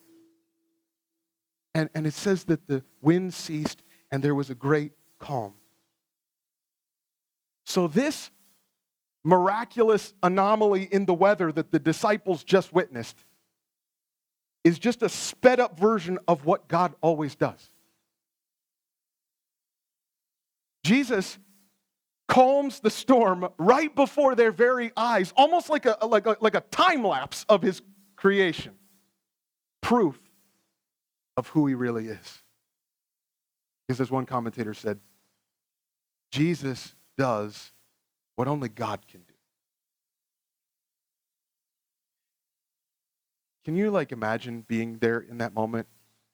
And, 1.75 1.89
and 1.95 2.05
it 2.05 2.13
says 2.13 2.43
that 2.45 2.67
the 2.67 2.83
wind 3.01 3.33
ceased 3.33 3.83
and 4.11 4.23
there 4.23 4.35
was 4.35 4.49
a 4.49 4.55
great 4.55 4.91
calm. 5.19 5.53
So, 7.65 7.87
this 7.87 8.29
miraculous 9.23 10.13
anomaly 10.21 10.87
in 10.91 11.05
the 11.05 11.13
weather 11.13 11.51
that 11.51 11.71
the 11.71 11.79
disciples 11.79 12.43
just 12.43 12.73
witnessed 12.73 13.23
is 14.63 14.79
just 14.79 15.01
a 15.01 15.09
sped 15.09 15.59
up 15.59 15.79
version 15.79 16.19
of 16.27 16.45
what 16.45 16.67
God 16.67 16.93
always 17.01 17.35
does. 17.35 17.69
Jesus 20.83 21.37
calms 22.27 22.79
the 22.79 22.89
storm 22.89 23.49
right 23.57 23.93
before 23.95 24.35
their 24.35 24.51
very 24.51 24.91
eyes, 24.95 25.33
almost 25.35 25.69
like 25.69 25.85
a, 25.85 25.97
like 26.05 26.25
a, 26.25 26.37
like 26.39 26.55
a 26.55 26.61
time 26.61 27.05
lapse 27.05 27.45
of 27.49 27.61
his 27.61 27.81
creation. 28.15 28.73
Proof 29.81 30.19
of 31.35 31.47
who 31.47 31.67
he 31.67 31.75
really 31.75 32.07
is. 32.07 32.41
Because 33.87 33.99
as 33.99 34.09
one 34.09 34.25
commentator 34.25 34.73
said, 34.73 34.99
Jesus 36.31 36.95
does 37.17 37.71
what 38.35 38.47
only 38.47 38.69
God 38.69 39.01
can 39.07 39.21
do. 39.21 39.33
Can 43.65 43.75
you 43.75 43.91
like 43.91 44.11
imagine 44.11 44.65
being 44.67 44.97
there 44.97 45.19
in 45.19 45.37
that 45.37 45.53
moment? 45.53 45.87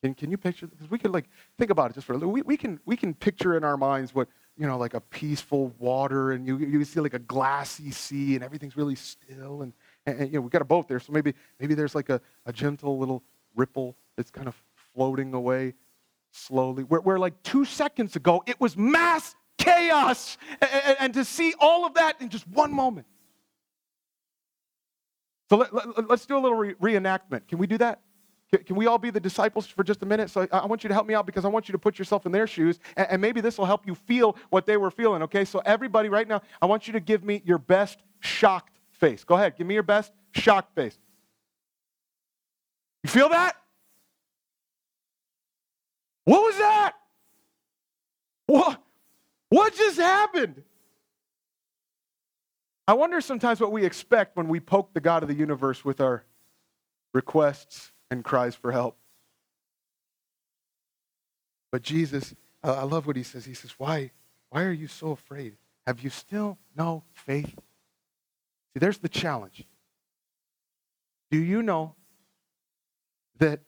Can, 0.04 0.13
can 0.13 0.32
you 0.32 0.38
picture? 0.38 0.67
Because 0.67 0.89
we 0.89 0.97
could 0.97 1.12
like 1.12 1.25
think 1.58 1.69
about 1.69 1.91
it 1.91 1.95
just 1.95 2.08
for 2.08 2.13
a 2.13 2.17
little. 2.17 2.32
We, 2.32 2.41
we 2.41 2.58
can 2.58 2.80
we 2.86 2.95
can 2.95 3.13
picture 3.13 3.58
in 3.58 3.63
our 3.63 3.78
minds 3.78 4.15
what 4.15 4.30
you 4.60 4.67
know, 4.67 4.78
like 4.78 4.93
a 4.93 5.00
peaceful 5.00 5.74
water, 5.80 6.34
and 6.34 6.45
you, 6.45 6.58
you 6.58 6.84
see 6.84 7.00
like 7.00 7.13
a 7.13 7.19
glassy 7.19 7.91
sea, 7.91 8.36
and 8.36 8.43
everything's 8.43 8.76
really 8.76 8.95
still. 8.95 9.62
And, 9.62 9.72
and, 10.06 10.19
and 10.19 10.34
you 10.34 10.38
know, 10.38 10.41
we 10.41 10.50
got 10.50 10.62
a 10.62 10.65
boat 10.65 10.89
there, 10.89 11.00
so 11.00 11.13
maybe, 11.13 11.34
maybe 11.62 11.76
there's 11.76 11.95
like 11.95 12.10
a, 12.10 12.19
a 12.45 12.52
gentle 12.52 13.00
little 13.00 13.24
ripple 13.56 13.95
that's 14.17 14.30
kind 14.30 14.50
of 14.50 14.62
floating 14.93 15.34
away 15.34 15.76
slowly. 16.32 16.84
Where, 16.84 17.00
where 17.00 17.17
like 17.17 17.41
two 17.41 17.63
seconds 17.63 18.17
ago, 18.17 18.43
it 18.45 18.60
was 18.60 18.76
mass 18.76 19.34
chaos. 19.58 20.38
And, 20.62 20.98
and 21.00 21.13
to 21.13 21.24
see 21.24 21.54
all 21.60 21.86
of 21.86 21.93
that 21.93 22.22
in 22.22 22.28
just 22.28 22.45
one 22.50 22.74
moment. 22.74 23.08
So 25.50 25.56
let, 25.56 25.74
let, 25.74 26.12
us 26.12 26.26
do 26.26 26.38
a 26.38 26.41
little 26.41 26.58
re- 26.58 26.76
reenactment. 26.76 27.48
Can 27.48 27.60
we 27.60 27.65
do 27.65 27.78
that? 27.78 28.02
Can 28.51 28.75
we 28.75 28.88
all 28.88 28.97
be 28.97 29.12
the 29.12 29.19
disciples 29.19 29.67
for 29.67 29.83
just 29.83 30.01
a 30.01 30.07
minute? 30.07 30.31
So 30.31 30.47
I 30.51 30.65
want 30.65 30.83
you 30.83 30.88
to 30.88 30.93
help 30.93 31.05
me 31.05 31.13
out 31.13 31.27
because 31.27 31.45
I 31.45 31.49
want 31.49 31.69
you 31.69 31.71
to 31.73 31.77
put 31.77 31.99
yourself 31.99 32.25
in 32.25 32.31
their 32.31 32.47
shoes, 32.47 32.79
and 32.95 33.21
maybe 33.21 33.41
this 33.41 33.59
will 33.59 33.65
help 33.65 33.85
you 33.85 33.93
feel 33.93 34.35
what 34.49 34.65
they 34.65 34.75
were 34.75 34.89
feeling, 34.89 35.21
okay? 35.23 35.45
So, 35.45 35.62
everybody, 35.65 36.09
right 36.09 36.27
now, 36.27 36.41
I 36.59 36.65
want 36.65 36.88
you 36.88 36.93
to 36.93 36.99
give 36.99 37.23
me 37.23 37.43
your 37.45 37.59
best 37.59 37.99
shocked 38.21 38.79
face. 38.91 39.23
Go 39.23 39.35
ahead, 39.35 39.55
give 39.55 39.67
me 39.67 39.75
your 39.75 39.83
best 39.83 40.12
shocked 40.31 40.73
face. 40.73 40.97
You 43.03 43.09
feel 43.09 43.29
that? 43.29 43.55
What 46.25 46.41
was 46.41 46.57
that? 46.57 46.93
What, 48.47 48.81
what 49.49 49.75
just 49.75 49.99
happened? 49.99 50.63
I 52.88 52.93
wonder 52.93 53.21
sometimes 53.21 53.62
what 53.62 53.71
we 53.71 53.85
expect 53.85 54.35
when 54.35 54.47
we 54.47 54.59
poke 54.59 54.95
the 54.95 54.99
God 54.99 55.21
of 55.21 55.29
the 55.29 55.35
universe 55.35 55.85
with 55.85 56.01
our 56.01 56.25
requests 57.13 57.91
and 58.10 58.24
cries 58.24 58.56
for 58.56 58.72
help. 58.72 58.98
But 61.72 61.82
Jesus, 61.84 62.34
I 62.63 62.84
love 62.84 63.08
what 63.08 63.15
he 63.15 63.24
says. 63.24 63.45
He 63.45 63.54
says, 63.54 63.76
Why? 63.78 64.12
Why 64.50 64.63
are 64.63 64.72
you 64.72 64.88
so 64.88 65.12
afraid? 65.12 65.58
Have 65.86 66.02
you 66.02 66.10
still 66.10 66.58
no 66.76 67.04
faith? 67.13 67.56
See, 68.74 68.80
there's 68.80 68.98
the 68.98 69.10
challenge. 69.10 69.65
Do 71.32 71.38
you 71.38 71.62
know 71.62 71.95
that 73.38 73.62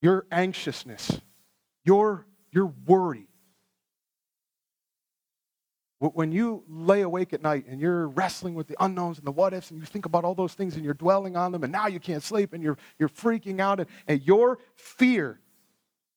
your 0.00 0.26
anxiousness, 0.30 1.20
your, 1.84 2.26
your 2.52 2.72
worry, 2.86 3.28
when 5.98 6.30
you 6.30 6.62
lay 6.68 7.00
awake 7.02 7.32
at 7.32 7.42
night 7.42 7.64
and 7.68 7.80
you're 7.80 8.08
wrestling 8.08 8.54
with 8.54 8.66
the 8.66 8.76
unknowns 8.80 9.18
and 9.18 9.26
the 9.26 9.32
what 9.32 9.54
ifs 9.54 9.70
and 9.70 9.80
you 9.80 9.86
think 9.86 10.04
about 10.04 10.24
all 10.24 10.34
those 10.34 10.52
things 10.52 10.76
and 10.76 10.84
you're 10.84 10.94
dwelling 10.94 11.36
on 11.36 11.52
them 11.52 11.64
and 11.64 11.72
now 11.72 11.86
you 11.86 11.98
can't 11.98 12.22
sleep 12.22 12.52
and 12.52 12.62
you're, 12.62 12.76
you're 12.98 13.08
freaking 13.08 13.60
out 13.60 13.80
and, 13.80 13.88
and 14.06 14.22
your 14.22 14.58
fear 14.74 15.40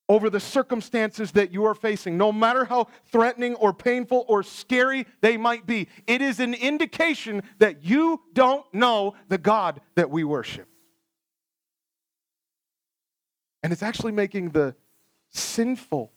over 0.10 0.30
the 0.30 0.40
circumstances 0.40 1.32
that 1.34 1.54
you 1.54 1.64
are 1.66 1.76
facing, 1.76 2.18
no 2.18 2.32
matter 2.32 2.66
how 2.66 2.88
threatening 3.06 3.54
or 3.56 3.72
painful 3.72 4.26
or 4.28 4.42
scary 4.42 5.06
they 5.22 5.38
might 5.38 5.68
be, 5.68 5.88
it 6.08 6.20
is 6.20 6.40
an 6.40 6.56
indication 6.56 7.44
that 7.60 7.84
you 7.84 8.20
don't 8.34 8.66
know 8.74 9.14
the 9.30 9.38
God 9.38 9.80
that 9.94 10.10
we 10.10 10.24
worship. 10.24 10.68
And 13.62 13.72
it's 13.72 13.84
actually 13.84 14.14
making 14.14 14.50
the 14.50 14.76
sinful 15.30 16.12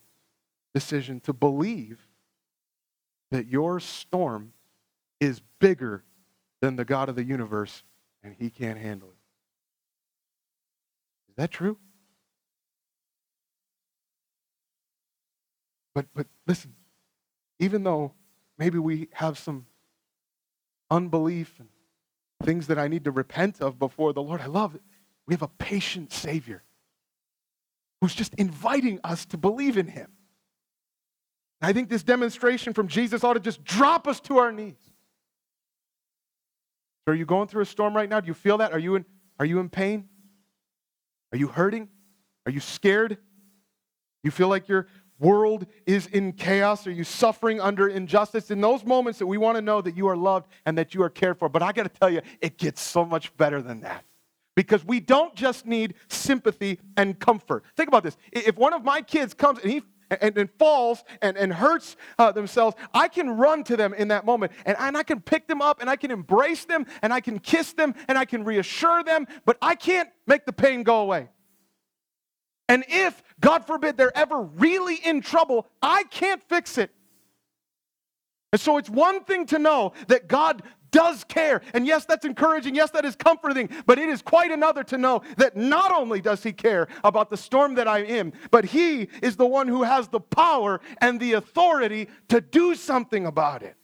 decision 0.74 1.20
to 1.20 1.34
believe 1.34 2.08
that 3.32 3.48
your 3.48 3.80
storm 3.80 4.52
is 5.18 5.40
bigger 5.58 6.04
than 6.60 6.76
the 6.76 6.84
God 6.84 7.08
of 7.08 7.16
the 7.16 7.24
universe 7.24 7.82
and 8.22 8.36
he 8.38 8.50
can't 8.50 8.78
handle 8.78 9.08
it. 9.08 9.16
Is 11.30 11.36
that 11.36 11.50
true? 11.50 11.78
But 15.94 16.06
but 16.14 16.26
listen, 16.46 16.74
even 17.58 17.82
though 17.84 18.12
maybe 18.58 18.78
we 18.78 19.08
have 19.12 19.38
some 19.38 19.66
unbelief 20.90 21.58
and 21.58 21.68
things 22.42 22.66
that 22.66 22.78
I 22.78 22.88
need 22.88 23.04
to 23.04 23.10
repent 23.10 23.62
of 23.62 23.78
before 23.78 24.12
the 24.12 24.22
Lord, 24.22 24.42
I 24.42 24.46
love 24.46 24.74
it. 24.74 24.82
We 25.26 25.32
have 25.32 25.42
a 25.42 25.48
patient 25.48 26.12
Savior 26.12 26.62
who's 28.00 28.14
just 28.14 28.34
inviting 28.34 29.00
us 29.02 29.24
to 29.26 29.38
believe 29.38 29.78
in 29.78 29.86
him. 29.86 30.10
I 31.62 31.72
think 31.72 31.88
this 31.88 32.02
demonstration 32.02 32.74
from 32.74 32.88
Jesus 32.88 33.22
ought 33.22 33.34
to 33.34 33.40
just 33.40 33.62
drop 33.62 34.08
us 34.08 34.18
to 34.22 34.38
our 34.38 34.50
knees. 34.50 34.76
So 37.04 37.12
are 37.12 37.14
you 37.14 37.24
going 37.24 37.48
through 37.48 37.62
a 37.62 37.66
storm 37.66 37.94
right 37.94 38.08
now? 38.08 38.20
Do 38.20 38.26
you 38.26 38.34
feel 38.34 38.58
that? 38.58 38.72
Are 38.72 38.78
you 38.78 38.96
in, 38.96 39.04
are 39.38 39.46
you 39.46 39.60
in 39.60 39.68
pain? 39.68 40.08
Are 41.32 41.38
you 41.38 41.46
hurting? 41.46 41.88
Are 42.46 42.52
you 42.52 42.60
scared? 42.60 43.16
You 44.24 44.30
feel 44.30 44.48
like 44.48 44.68
your 44.68 44.88
world 45.18 45.66
is 45.86 46.06
in 46.08 46.32
chaos? 46.32 46.86
Are 46.86 46.92
you 46.92 47.04
suffering 47.04 47.60
under 47.60 47.88
injustice? 47.88 48.50
In 48.50 48.60
those 48.60 48.84
moments 48.84 49.20
that 49.20 49.26
we 49.26 49.38
want 49.38 49.56
to 49.56 49.62
know 49.62 49.80
that 49.80 49.96
you 49.96 50.08
are 50.08 50.16
loved 50.16 50.48
and 50.66 50.76
that 50.78 50.94
you 50.94 51.02
are 51.02 51.10
cared 51.10 51.38
for. 51.38 51.48
But 51.48 51.62
I 51.62 51.72
got 51.72 51.84
to 51.84 51.88
tell 51.88 52.10
you, 52.10 52.22
it 52.40 52.58
gets 52.58 52.80
so 52.80 53.04
much 53.04 53.36
better 53.36 53.62
than 53.62 53.80
that 53.80 54.04
because 54.54 54.84
we 54.84 55.00
don't 55.00 55.34
just 55.34 55.66
need 55.66 55.94
sympathy 56.08 56.78
and 56.96 57.18
comfort. 57.18 57.64
Think 57.76 57.88
about 57.88 58.02
this. 58.02 58.16
If 58.32 58.56
one 58.56 58.72
of 58.72 58.84
my 58.84 59.00
kids 59.00 59.32
comes 59.32 59.60
and 59.60 59.70
he 59.70 59.82
and, 60.20 60.36
and 60.36 60.50
falls 60.58 61.04
and, 61.20 61.36
and 61.36 61.52
hurts 61.52 61.96
uh, 62.18 62.32
themselves, 62.32 62.76
I 62.92 63.08
can 63.08 63.30
run 63.30 63.64
to 63.64 63.76
them 63.76 63.94
in 63.94 64.08
that 64.08 64.24
moment 64.24 64.52
and, 64.64 64.76
and 64.78 64.96
I 64.96 65.02
can 65.02 65.20
pick 65.20 65.48
them 65.48 65.62
up 65.62 65.80
and 65.80 65.88
I 65.88 65.96
can 65.96 66.10
embrace 66.10 66.64
them 66.64 66.86
and 67.02 67.12
I 67.12 67.20
can 67.20 67.38
kiss 67.38 67.72
them 67.72 67.94
and 68.08 68.18
I 68.18 68.24
can 68.24 68.44
reassure 68.44 69.02
them, 69.02 69.26
but 69.44 69.56
I 69.62 69.74
can't 69.74 70.08
make 70.26 70.46
the 70.46 70.52
pain 70.52 70.82
go 70.82 71.00
away. 71.00 71.28
And 72.68 72.84
if, 72.88 73.22
God 73.40 73.66
forbid, 73.66 73.96
they're 73.96 74.16
ever 74.16 74.40
really 74.40 74.96
in 74.96 75.20
trouble, 75.20 75.66
I 75.82 76.04
can't 76.04 76.42
fix 76.48 76.78
it. 76.78 76.90
And 78.52 78.60
so 78.60 78.76
it's 78.76 78.90
one 78.90 79.24
thing 79.24 79.46
to 79.46 79.58
know 79.58 79.92
that 80.08 80.28
God 80.28 80.62
does 80.92 81.24
care. 81.24 81.62
And 81.74 81.86
yes, 81.86 82.04
that's 82.04 82.24
encouraging. 82.24 82.74
Yes, 82.76 82.90
that 82.90 83.04
is 83.04 83.16
comforting. 83.16 83.68
But 83.86 83.98
it 83.98 84.08
is 84.08 84.22
quite 84.22 84.52
another 84.52 84.84
to 84.84 84.98
know 84.98 85.22
that 85.38 85.56
not 85.56 85.90
only 85.90 86.20
does 86.20 86.42
He 86.42 86.52
care 86.52 86.86
about 87.02 87.30
the 87.30 87.36
storm 87.36 87.74
that 87.74 87.88
I'm 87.88 88.04
in, 88.04 88.32
but 88.50 88.64
He 88.64 89.08
is 89.22 89.36
the 89.36 89.46
one 89.46 89.66
who 89.66 89.82
has 89.82 90.08
the 90.08 90.20
power 90.20 90.80
and 91.00 91.18
the 91.18 91.32
authority 91.32 92.08
to 92.28 92.40
do 92.40 92.74
something 92.74 93.26
about 93.26 93.62
it. 93.62 93.76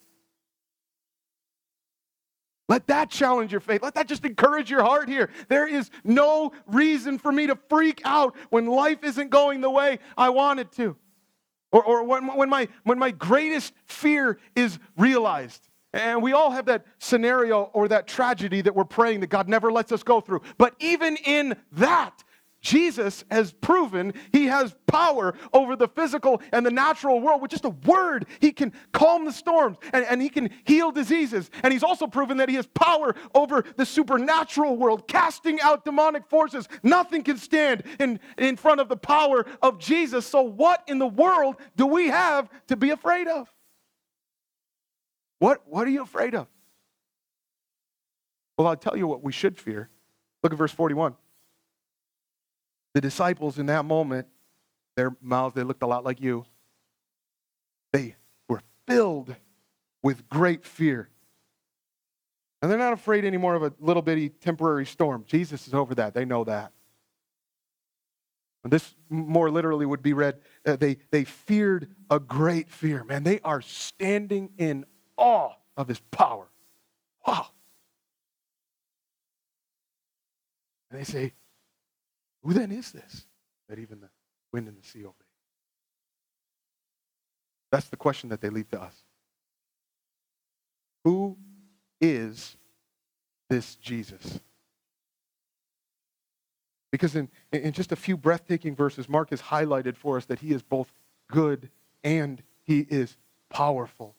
Let 2.68 2.86
that 2.88 3.08
challenge 3.08 3.50
your 3.50 3.62
faith. 3.62 3.82
Let 3.82 3.94
that 3.94 4.06
just 4.06 4.26
encourage 4.26 4.70
your 4.70 4.82
heart 4.82 5.08
here. 5.08 5.30
There 5.48 5.66
is 5.66 5.90
no 6.04 6.52
reason 6.66 7.18
for 7.18 7.32
me 7.32 7.46
to 7.46 7.58
freak 7.70 8.02
out 8.04 8.36
when 8.50 8.66
life 8.66 9.02
isn't 9.02 9.30
going 9.30 9.62
the 9.62 9.70
way 9.70 10.00
I 10.18 10.28
want 10.28 10.60
it 10.60 10.70
to. 10.72 10.94
Or, 11.72 11.82
or 11.82 12.04
when, 12.04 12.26
when, 12.26 12.48
my, 12.50 12.68
when 12.84 12.98
my 12.98 13.10
greatest 13.10 13.72
fear 13.86 14.38
is 14.54 14.78
realized. 14.96 15.67
And 15.92 16.22
we 16.22 16.32
all 16.32 16.50
have 16.50 16.66
that 16.66 16.84
scenario 16.98 17.62
or 17.72 17.88
that 17.88 18.06
tragedy 18.06 18.60
that 18.60 18.74
we're 18.74 18.84
praying 18.84 19.20
that 19.20 19.28
God 19.28 19.48
never 19.48 19.72
lets 19.72 19.90
us 19.90 20.02
go 20.02 20.20
through. 20.20 20.42
But 20.58 20.74
even 20.78 21.16
in 21.16 21.56
that, 21.72 22.22
Jesus 22.60 23.24
has 23.30 23.52
proven 23.52 24.14
he 24.32 24.46
has 24.46 24.74
power 24.86 25.34
over 25.52 25.76
the 25.76 25.86
physical 25.88 26.42
and 26.52 26.66
the 26.66 26.70
natural 26.70 27.20
world. 27.20 27.40
With 27.40 27.52
just 27.52 27.64
a 27.64 27.70
word, 27.70 28.26
he 28.40 28.52
can 28.52 28.72
calm 28.92 29.24
the 29.24 29.32
storms 29.32 29.78
and, 29.92 30.04
and 30.04 30.20
he 30.20 30.28
can 30.28 30.50
heal 30.64 30.90
diseases. 30.90 31.50
And 31.62 31.72
he's 31.72 31.84
also 31.84 32.06
proven 32.06 32.36
that 32.38 32.48
he 32.48 32.56
has 32.56 32.66
power 32.66 33.14
over 33.34 33.64
the 33.76 33.86
supernatural 33.86 34.76
world, 34.76 35.06
casting 35.06 35.60
out 35.60 35.84
demonic 35.84 36.26
forces. 36.28 36.68
Nothing 36.82 37.22
can 37.22 37.36
stand 37.36 37.84
in, 38.00 38.18
in 38.36 38.56
front 38.56 38.80
of 38.80 38.88
the 38.88 38.96
power 38.96 39.46
of 39.62 39.78
Jesus. 39.78 40.26
So, 40.26 40.42
what 40.42 40.82
in 40.88 40.98
the 40.98 41.06
world 41.06 41.56
do 41.76 41.86
we 41.86 42.08
have 42.08 42.48
to 42.66 42.76
be 42.76 42.90
afraid 42.90 43.28
of? 43.28 43.48
What, 45.38 45.62
what 45.66 45.86
are 45.86 45.90
you 45.90 46.02
afraid 46.02 46.34
of? 46.34 46.46
Well, 48.56 48.66
I'll 48.66 48.76
tell 48.76 48.96
you 48.96 49.06
what 49.06 49.22
we 49.22 49.32
should 49.32 49.58
fear. 49.58 49.88
Look 50.42 50.52
at 50.52 50.58
verse 50.58 50.72
41. 50.72 51.14
The 52.94 53.00
disciples 53.00 53.58
in 53.58 53.66
that 53.66 53.84
moment, 53.84 54.26
their 54.96 55.16
mouths, 55.20 55.54
they 55.54 55.62
looked 55.62 55.82
a 55.82 55.86
lot 55.86 56.04
like 56.04 56.20
you. 56.20 56.44
They 57.92 58.16
were 58.48 58.62
filled 58.86 59.34
with 60.02 60.28
great 60.28 60.64
fear. 60.64 61.08
And 62.60 62.70
they're 62.70 62.78
not 62.78 62.92
afraid 62.92 63.24
anymore 63.24 63.54
of 63.54 63.62
a 63.62 63.72
little 63.78 64.02
bitty 64.02 64.30
temporary 64.30 64.86
storm. 64.86 65.24
Jesus 65.26 65.68
is 65.68 65.74
over 65.74 65.94
that. 65.94 66.14
They 66.14 66.24
know 66.24 66.42
that. 66.44 66.72
And 68.64 68.72
this 68.72 68.94
more 69.08 69.50
literally 69.50 69.86
would 69.86 70.02
be 70.02 70.12
read 70.12 70.40
uh, 70.66 70.76
they, 70.76 70.96
they 71.10 71.24
feared 71.24 71.88
a 72.10 72.18
great 72.18 72.68
fear. 72.68 73.04
Man, 73.04 73.22
they 73.22 73.40
are 73.44 73.62
standing 73.62 74.50
in 74.58 74.84
awe 75.18 75.52
of 75.76 75.88
his 75.88 76.00
power. 76.10 76.46
Wow. 77.26 77.48
And 80.90 80.98
they 80.98 81.04
say, 81.04 81.34
Who 82.42 82.54
then 82.54 82.72
is 82.72 82.92
this 82.92 83.26
that 83.68 83.78
even 83.78 84.00
the 84.00 84.08
wind 84.52 84.68
and 84.68 84.80
the 84.80 84.86
sea 84.86 85.04
obey? 85.04 85.14
That's 87.70 87.88
the 87.88 87.96
question 87.96 88.30
that 88.30 88.40
they 88.40 88.48
leave 88.48 88.70
to 88.70 88.80
us. 88.80 88.94
Who 91.04 91.36
is 92.00 92.56
this 93.50 93.74
Jesus? 93.76 94.40
Because 96.90 97.14
in, 97.14 97.28
in 97.52 97.72
just 97.72 97.92
a 97.92 97.96
few 97.96 98.16
breathtaking 98.16 98.74
verses, 98.74 99.08
Mark 99.08 99.30
has 99.30 99.42
highlighted 99.42 99.96
for 99.96 100.16
us 100.16 100.24
that 100.26 100.38
he 100.38 100.52
is 100.52 100.62
both 100.62 100.90
good 101.30 101.68
and 102.02 102.42
he 102.64 102.80
is 102.88 103.16
powerful. 103.50 104.14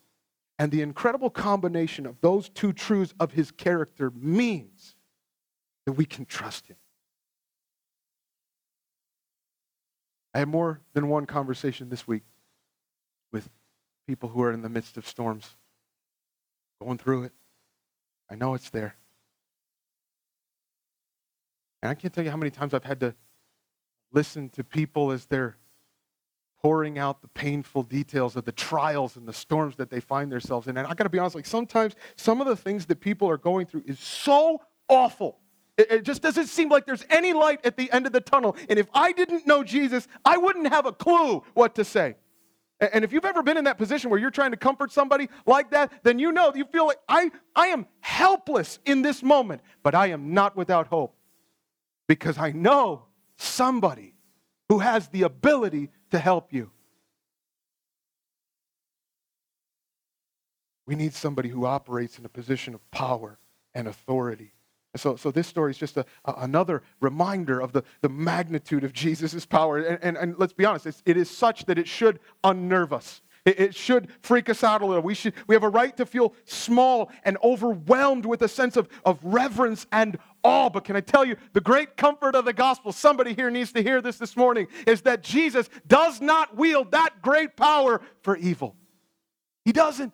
And 0.60 0.74
the 0.74 0.82
incredible 0.82 1.30
combination 1.30 2.06
of 2.06 2.20
those 2.20 2.50
two 2.50 2.74
truths 2.74 3.14
of 3.18 3.32
his 3.32 3.50
character 3.50 4.12
means 4.12 4.96
that 5.86 5.94
we 5.94 6.04
can 6.06 6.26
trust 6.26 6.68
him. 6.68 6.76
I 10.34 10.40
had 10.40 10.50
more 10.50 10.82
than 10.94 11.08
one 11.08 11.26
conversation 11.26 11.90
this 11.90 12.06
week 12.06 12.24
with 13.32 13.50
people 14.06 14.28
who 14.28 14.44
are 14.44 14.52
in 14.52 14.62
the 14.62 14.70
midst 14.70 14.98
of 14.98 15.08
storms, 15.08 15.56
going 16.82 16.98
through 16.98 17.24
it. 17.24 17.32
I 18.30 18.36
know 18.36 18.54
it's 18.54 18.70
there. 18.70 18.96
And 21.82 21.90
I 21.90 21.96
can't 21.96 22.14
tell 22.14 22.26
you 22.26 22.32
how 22.32 22.38
many 22.38 22.52
times 22.52 22.74
I've 22.74 22.84
had 22.84 23.00
to 23.00 23.16
listen 24.12 24.50
to 24.50 24.64
people 24.64 25.12
as 25.12 25.26
they're 25.26 25.56
pouring 26.62 27.00
out 27.00 27.22
the 27.22 27.28
painful 27.30 27.84
details 27.84 28.36
of 28.36 28.46
the 28.46 28.52
trials 28.52 29.16
and 29.16 29.28
the 29.28 29.34
storms 29.34 29.76
that 29.78 29.90
they 29.90 30.00
find 30.00 30.32
themselves 30.32 30.68
in. 30.68 30.78
And 30.78 30.86
I 30.86 30.94
got 30.94 31.06
to 31.06 31.10
be 31.10 31.20
honest, 31.20 31.36
like 31.36 31.46
sometimes 31.46 31.96
some 32.16 32.42
of 32.42 32.48
the 32.48 32.56
things 32.56 32.86
that 32.88 33.00
people 33.00 33.30
are 33.30 33.38
going 33.38 33.66
through 33.66 33.84
is 33.86 34.00
so 34.00 34.62
awful. 34.90 35.40
It, 35.78 36.04
just 36.04 36.22
doesn't 36.22 36.48
seem 36.48 36.68
like 36.68 36.86
there's 36.86 37.06
any 37.10 37.32
light 37.32 37.66
at 37.66 37.78
the 37.78 37.90
end 37.94 38.06
of 38.06 38.12
the 38.12 38.20
tunnel. 38.20 38.58
And 38.68 38.78
if 38.78 38.88
I 38.94 39.14
didn't 39.14 39.48
know 39.48 39.64
Jesus, 39.64 40.10
I 40.26 40.36
wouldn't 40.36 40.68
have 40.68 40.86
a 40.86 40.92
clue 40.92 41.42
what 41.54 41.76
to 41.76 41.86
say. 41.86 42.16
And 42.82 43.04
if 43.06 43.14
you've 43.14 43.26
ever 43.26 43.44
been 43.44 43.58
in 43.58 43.66
that 43.66 43.78
position 43.78 44.10
where 44.10 44.20
you're 44.20 44.32
trying 44.32 44.52
to 44.52 44.58
comfort 44.58 44.92
somebody 44.92 45.30
like 45.46 45.72
that, 45.72 45.92
then 46.04 46.20
you 46.20 46.32
know 46.32 46.54
you 46.54 46.66
feel 46.66 46.88
like 46.88 47.00
I, 47.08 47.32
I 47.56 47.68
am 47.68 47.86
helpless 48.02 48.80
in 48.86 49.02
this 49.02 49.24
moment, 49.24 49.62
but 49.84 49.96
I 49.96 50.08
am 50.08 50.34
not 50.34 50.58
without 50.58 50.88
hope 50.88 51.16
because 52.08 52.38
I 52.38 52.52
know 52.52 53.06
somebody 53.38 54.16
who 54.70 54.80
has 54.80 55.08
the 55.10 55.24
ability 55.24 55.90
to 56.12 56.20
help 56.20 56.54
you. 56.54 56.72
We 60.86 60.96
need 60.96 61.14
somebody 61.14 61.50
who 61.50 61.66
operates 61.66 62.18
in 62.18 62.26
a 62.26 62.30
position 62.30 62.74
of 62.74 62.92
power 62.92 63.38
and 63.76 63.88
authority. 63.88 64.54
So, 64.96 65.16
so 65.16 65.30
this 65.30 65.48
story 65.48 65.72
is 65.72 65.78
just 65.78 65.98
a, 65.98 66.06
a, 66.26 66.34
another 66.38 66.82
reminder 67.00 67.60
of 67.60 67.74
the, 67.74 67.84
the 68.02 68.10
magnitude 68.10 68.84
of 68.84 68.92
Jesus' 68.94 69.46
power. 69.46 69.78
And, 69.78 70.00
and, 70.02 70.18
and 70.18 70.40
let's 70.40 70.54
be 70.54 70.66
honest, 70.66 71.04
it 71.06 71.18
is 71.18 71.30
such 71.30 71.66
that 71.66 71.78
it 71.78 71.88
should 71.88 72.20
unnerve 72.44 72.92
us. 72.92 73.22
It, 73.46 73.60
it 73.60 73.76
should 73.76 74.10
freak 74.22 74.50
us 74.50 74.64
out 74.64 74.82
a 74.82 74.86
little. 74.86 75.04
We, 75.04 75.14
should, 75.14 75.34
we 75.48 75.56
have 75.56 75.64
a 75.64 75.70
right 75.70 75.96
to 75.98 76.06
feel 76.06 76.34
small 76.46 77.12
and 77.24 77.38
overwhelmed 77.44 78.26
with 78.26 78.42
a 78.42 78.48
sense 78.48 78.78
of, 78.78 78.90
of 79.06 79.20
reverence 79.24 79.88
and 79.92 80.18
awe. 80.44 80.70
But 80.70 80.84
can 80.84 80.96
I 80.96 81.02
tell 81.02 81.26
you, 81.26 81.36
the 81.54 81.62
great 81.62 81.98
comfort 81.98 82.36
of 82.36 82.46
the 82.46 82.54
gospel, 82.54 82.92
somebody 82.92 83.34
here 83.34 83.50
needs 83.50 83.72
to 83.74 83.84
hear 83.84 84.02
this 84.02 84.18
this 84.18 84.36
morning, 84.36 84.68
is 84.88 85.02
that 85.02 85.24
Jesus 85.24 85.70
does 85.88 86.22
not 86.22 86.56
wield 86.56 86.92
that 86.92 87.22
great 87.22 87.56
power 87.56 88.02
for 88.22 88.38
evil. 88.38 88.76
He 89.66 89.72
doesn't. 89.72 90.14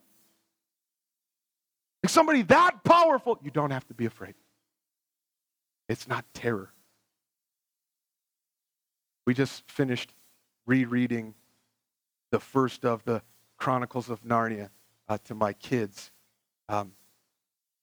Like 2.03 2.09
somebody 2.09 2.43
that 2.43 2.83
powerful, 2.83 3.39
you 3.43 3.51
don't 3.51 3.71
have 3.71 3.87
to 3.87 3.93
be 3.93 4.05
afraid. 4.05 4.35
It's 5.89 6.07
not 6.07 6.25
terror. 6.33 6.71
We 9.25 9.33
just 9.33 9.69
finished 9.69 10.13
rereading 10.65 11.33
the 12.35 12.39
first 12.41 12.83
of 12.83 13.01
the 13.05 13.21
Chronicles 13.55 14.09
of 14.09 14.21
Narnia 14.25 14.69
uh, 15.07 15.17
to 15.23 15.33
my 15.33 15.53
kids. 15.53 16.11
Um, 16.67 16.91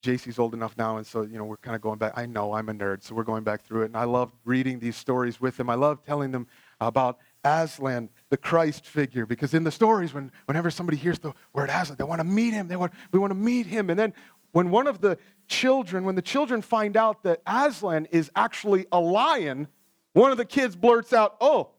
JC's 0.03 0.37
old 0.37 0.53
enough 0.53 0.77
now, 0.77 0.97
and 0.97 1.07
so 1.07 1.23
you 1.23 1.39
know 1.39 1.43
we're 1.43 1.57
kind 1.57 1.75
of 1.75 1.81
going 1.81 1.97
back. 1.97 2.13
I 2.15 2.27
know 2.27 2.53
I'm 2.53 2.69
a 2.69 2.71
nerd, 2.71 3.01
so 3.01 3.15
we're 3.15 3.23
going 3.23 3.43
back 3.43 3.63
through 3.63 3.81
it, 3.81 3.85
and 3.85 3.97
I 3.97 4.03
love 4.03 4.31
reading 4.45 4.77
these 4.77 4.95
stories 4.95 5.41
with 5.41 5.57
them. 5.57 5.71
I 5.71 5.73
love 5.73 6.05
telling 6.05 6.29
them 6.29 6.45
about 6.79 7.17
Aslan, 7.43 8.09
the 8.29 8.37
Christ 8.37 8.85
figure, 8.85 9.25
because 9.25 9.55
in 9.55 9.63
the 9.63 9.71
stories, 9.71 10.13
when 10.13 10.31
whenever 10.45 10.69
somebody 10.69 10.97
hears 10.97 11.17
the 11.17 11.33
word 11.51 11.71
Aslan, 11.71 11.97
they 11.97 12.03
want 12.03 12.19
to 12.19 12.23
meet 12.23 12.53
him. 12.53 12.67
They 12.67 12.75
want 12.75 12.93
we 13.11 13.17
want 13.17 13.31
to 13.31 13.39
meet 13.39 13.65
him, 13.65 13.89
and 13.89 13.97
then 13.97 14.13
when 14.51 14.69
one 14.69 14.85
of 14.85 15.01
the 15.01 15.17
children, 15.47 16.03
when 16.03 16.13
the 16.13 16.21
children 16.21 16.61
find 16.61 16.95
out 16.95 17.23
that 17.23 17.41
Aslan 17.47 18.05
is 18.11 18.29
actually 18.35 18.85
a 18.91 18.99
lion, 18.99 19.67
one 20.11 20.31
of 20.31 20.37
the 20.37 20.45
kids 20.45 20.75
blurts 20.75 21.11
out, 21.11 21.37
"Oh, 21.41 21.71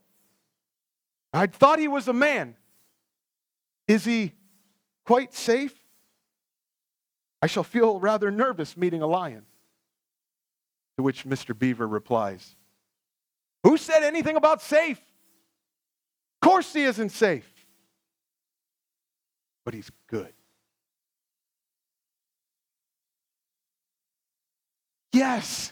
I 1.31 1.47
thought 1.47 1.79
he 1.79 1.87
was 1.87 2.09
a 2.09 2.13
man. 2.13 2.57
Is 3.87 4.05
he 4.05 4.33
quite 5.05 5.33
safe?" 5.33 5.85
I 7.41 7.47
shall 7.47 7.63
feel 7.63 7.99
rather 7.99 8.31
nervous 8.31 8.75
meeting 8.75 9.03
a 9.03 9.07
lion. 9.07 9.45
To 10.97 11.03
which 11.03 11.25
Mr. 11.25 11.57
Beaver 11.57 11.87
replies, 11.87 12.55
Who 13.63 13.77
said 13.77 14.01
anything 14.01 14.35
about 14.35 14.61
safe? 14.63 14.97
Of 14.97 16.49
course 16.49 16.73
he 16.73 16.83
isn't 16.83 17.09
safe. 17.09 17.47
But 19.63 19.73
he's 19.73 19.91
good. 20.07 20.33
Yes, 25.11 25.71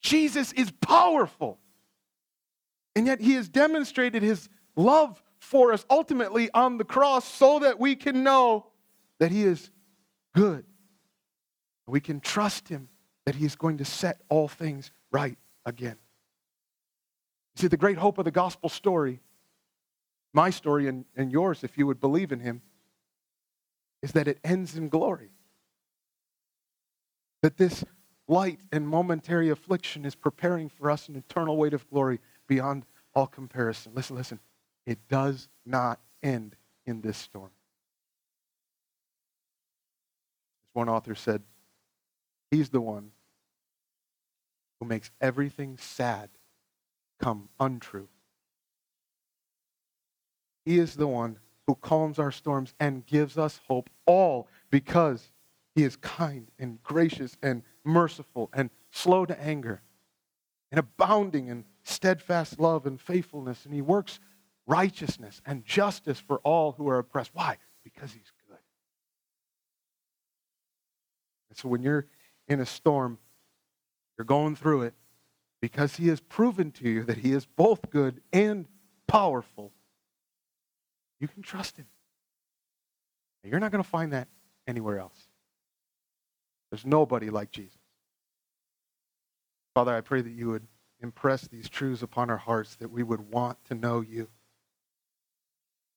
Jesus 0.00 0.52
is 0.52 0.70
powerful. 0.70 1.58
And 2.96 3.06
yet 3.06 3.20
he 3.20 3.34
has 3.34 3.48
demonstrated 3.48 4.22
his 4.22 4.48
love 4.74 5.22
for 5.50 5.72
us 5.72 5.84
ultimately 5.90 6.48
on 6.54 6.78
the 6.78 6.84
cross 6.84 7.24
so 7.24 7.58
that 7.58 7.80
we 7.80 7.96
can 7.96 8.22
know 8.22 8.66
that 9.18 9.32
he 9.32 9.42
is 9.42 9.68
good. 10.32 10.64
We 11.88 11.98
can 11.98 12.20
trust 12.20 12.68
him 12.68 12.88
that 13.26 13.34
he 13.34 13.44
is 13.44 13.56
going 13.56 13.78
to 13.78 13.84
set 13.84 14.20
all 14.28 14.46
things 14.46 14.92
right 15.10 15.36
again. 15.66 15.96
See, 17.56 17.66
the 17.66 17.76
great 17.76 17.98
hope 17.98 18.18
of 18.18 18.24
the 18.24 18.30
gospel 18.30 18.68
story, 18.68 19.18
my 20.32 20.50
story 20.50 20.86
and, 20.86 21.04
and 21.16 21.32
yours, 21.32 21.64
if 21.64 21.76
you 21.76 21.84
would 21.88 22.00
believe 22.00 22.30
in 22.30 22.38
him, 22.38 22.62
is 24.02 24.12
that 24.12 24.28
it 24.28 24.38
ends 24.44 24.76
in 24.76 24.88
glory. 24.88 25.30
That 27.42 27.56
this 27.56 27.84
light 28.28 28.60
and 28.70 28.86
momentary 28.86 29.50
affliction 29.50 30.04
is 30.04 30.14
preparing 30.14 30.68
for 30.68 30.92
us 30.92 31.08
an 31.08 31.16
eternal 31.16 31.56
weight 31.56 31.74
of 31.74 31.90
glory 31.90 32.20
beyond 32.46 32.86
all 33.16 33.26
comparison. 33.26 33.90
Listen, 33.96 34.14
listen. 34.14 34.38
It 34.86 34.98
does 35.08 35.48
not 35.64 36.00
end 36.22 36.56
in 36.86 37.00
this 37.00 37.16
storm. 37.16 37.50
As 40.68 40.74
one 40.74 40.88
author 40.88 41.14
said, 41.14 41.42
He's 42.50 42.70
the 42.70 42.80
one 42.80 43.12
who 44.80 44.86
makes 44.86 45.10
everything 45.20 45.76
sad 45.76 46.30
come 47.20 47.48
untrue. 47.60 48.08
He 50.64 50.78
is 50.78 50.96
the 50.96 51.06
one 51.06 51.38
who 51.66 51.74
calms 51.76 52.18
our 52.18 52.32
storms 52.32 52.74
and 52.80 53.06
gives 53.06 53.38
us 53.38 53.60
hope, 53.68 53.88
all 54.06 54.48
because 54.70 55.30
he 55.74 55.84
is 55.84 55.96
kind 55.96 56.48
and 56.58 56.82
gracious 56.82 57.36
and 57.42 57.62
merciful 57.84 58.50
and 58.52 58.70
slow 58.90 59.24
to 59.26 59.40
anger 59.40 59.82
and 60.72 60.78
abounding 60.78 61.48
in 61.48 61.64
steadfast 61.84 62.58
love 62.58 62.86
and 62.86 63.00
faithfulness. 63.00 63.64
And 63.64 63.74
he 63.74 63.82
works 63.82 64.18
righteousness 64.70 65.42
and 65.44 65.64
justice 65.64 66.20
for 66.20 66.38
all 66.38 66.72
who 66.72 66.88
are 66.88 66.98
oppressed. 66.98 67.32
Why? 67.34 67.58
Because 67.82 68.12
he's 68.12 68.30
good. 68.48 68.58
And 71.50 71.58
so 71.58 71.68
when 71.68 71.82
you're 71.82 72.06
in 72.46 72.60
a 72.60 72.66
storm, 72.66 73.18
you're 74.16 74.24
going 74.24 74.54
through 74.54 74.82
it 74.82 74.94
because 75.60 75.96
he 75.96 76.06
has 76.08 76.20
proven 76.20 76.70
to 76.72 76.88
you 76.88 77.02
that 77.04 77.18
he 77.18 77.32
is 77.32 77.44
both 77.44 77.90
good 77.90 78.20
and 78.32 78.66
powerful. 79.08 79.72
You 81.18 81.26
can 81.26 81.42
trust 81.42 81.76
him. 81.76 81.86
You're 83.42 83.58
not 83.58 83.72
going 83.72 83.82
to 83.82 83.88
find 83.88 84.12
that 84.12 84.28
anywhere 84.68 85.00
else. 85.00 85.18
There's 86.70 86.86
nobody 86.86 87.30
like 87.30 87.50
Jesus. 87.50 87.78
Father, 89.74 89.94
I 89.94 90.00
pray 90.00 90.20
that 90.20 90.30
you 90.30 90.48
would 90.50 90.66
impress 91.00 91.48
these 91.48 91.68
truths 91.68 92.02
upon 92.02 92.30
our 92.30 92.36
hearts, 92.36 92.76
that 92.76 92.90
we 92.90 93.02
would 93.02 93.32
want 93.32 93.58
to 93.64 93.74
know 93.74 94.02
you, 94.02 94.28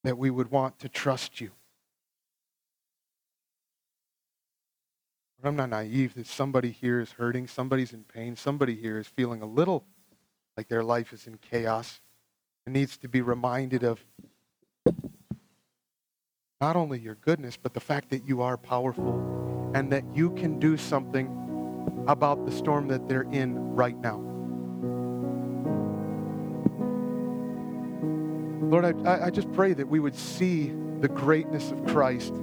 that 0.03 0.17
we 0.17 0.29
would 0.29 0.51
want 0.51 0.79
to 0.79 0.89
trust 0.89 1.39
you. 1.41 1.51
I'm 5.45 5.57
not 5.57 5.71
naive 5.71 6.13
that 6.13 6.27
somebody 6.27 6.71
here 6.71 7.01
is 7.01 7.11
hurting, 7.11 7.47
somebody's 7.47 7.91
in 7.91 8.05
pain, 8.05 8.37
somebody 8.37 8.75
here 8.75 8.97
is 8.97 9.07
feeling 9.07 9.41
a 9.41 9.45
little 9.45 9.83
like 10.55 10.69
their 10.69 10.83
life 10.83 11.11
is 11.11 11.27
in 11.27 11.37
chaos 11.37 11.99
and 12.65 12.73
needs 12.73 12.95
to 12.97 13.09
be 13.09 13.21
reminded 13.21 13.83
of 13.83 14.05
not 16.61 16.77
only 16.77 16.97
your 16.97 17.15
goodness, 17.15 17.57
but 17.61 17.73
the 17.73 17.81
fact 17.81 18.09
that 18.11 18.25
you 18.25 18.41
are 18.41 18.55
powerful 18.55 19.71
and 19.75 19.91
that 19.91 20.03
you 20.15 20.29
can 20.31 20.59
do 20.59 20.77
something 20.77 21.27
about 22.07 22.45
the 22.45 22.51
storm 22.51 22.87
that 22.87 23.09
they're 23.09 23.27
in 23.33 23.57
right 23.75 23.97
now. 23.97 24.32
Lord, 28.73 29.05
I, 29.05 29.25
I 29.27 29.29
just 29.29 29.51
pray 29.51 29.73
that 29.73 29.87
we 29.87 29.99
would 29.99 30.15
see 30.15 30.73
the 30.99 31.07
greatness 31.07 31.69
of 31.69 31.85
Christ 31.85 32.33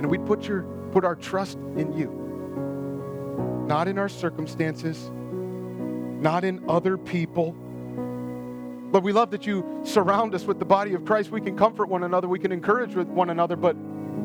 and 0.00 0.10
we'd 0.10 0.24
put, 0.24 0.48
your, 0.48 0.62
put 0.92 1.04
our 1.04 1.14
trust 1.14 1.58
in 1.76 1.92
you, 1.92 3.66
not 3.66 3.86
in 3.86 3.98
our 3.98 4.08
circumstances, 4.08 5.10
not 5.12 6.42
in 6.42 6.64
other 6.70 6.96
people. 6.96 7.52
But 8.92 9.02
we 9.02 9.12
love 9.12 9.30
that 9.32 9.46
you 9.46 9.82
surround 9.84 10.34
us 10.34 10.46
with 10.46 10.58
the 10.58 10.64
body 10.64 10.94
of 10.94 11.04
Christ. 11.04 11.30
We 11.30 11.42
can 11.42 11.54
comfort 11.54 11.90
one 11.90 12.04
another, 12.04 12.28
we 12.28 12.38
can 12.38 12.52
encourage 12.52 12.94
with 12.94 13.08
one 13.08 13.28
another, 13.28 13.56
but 13.56 13.76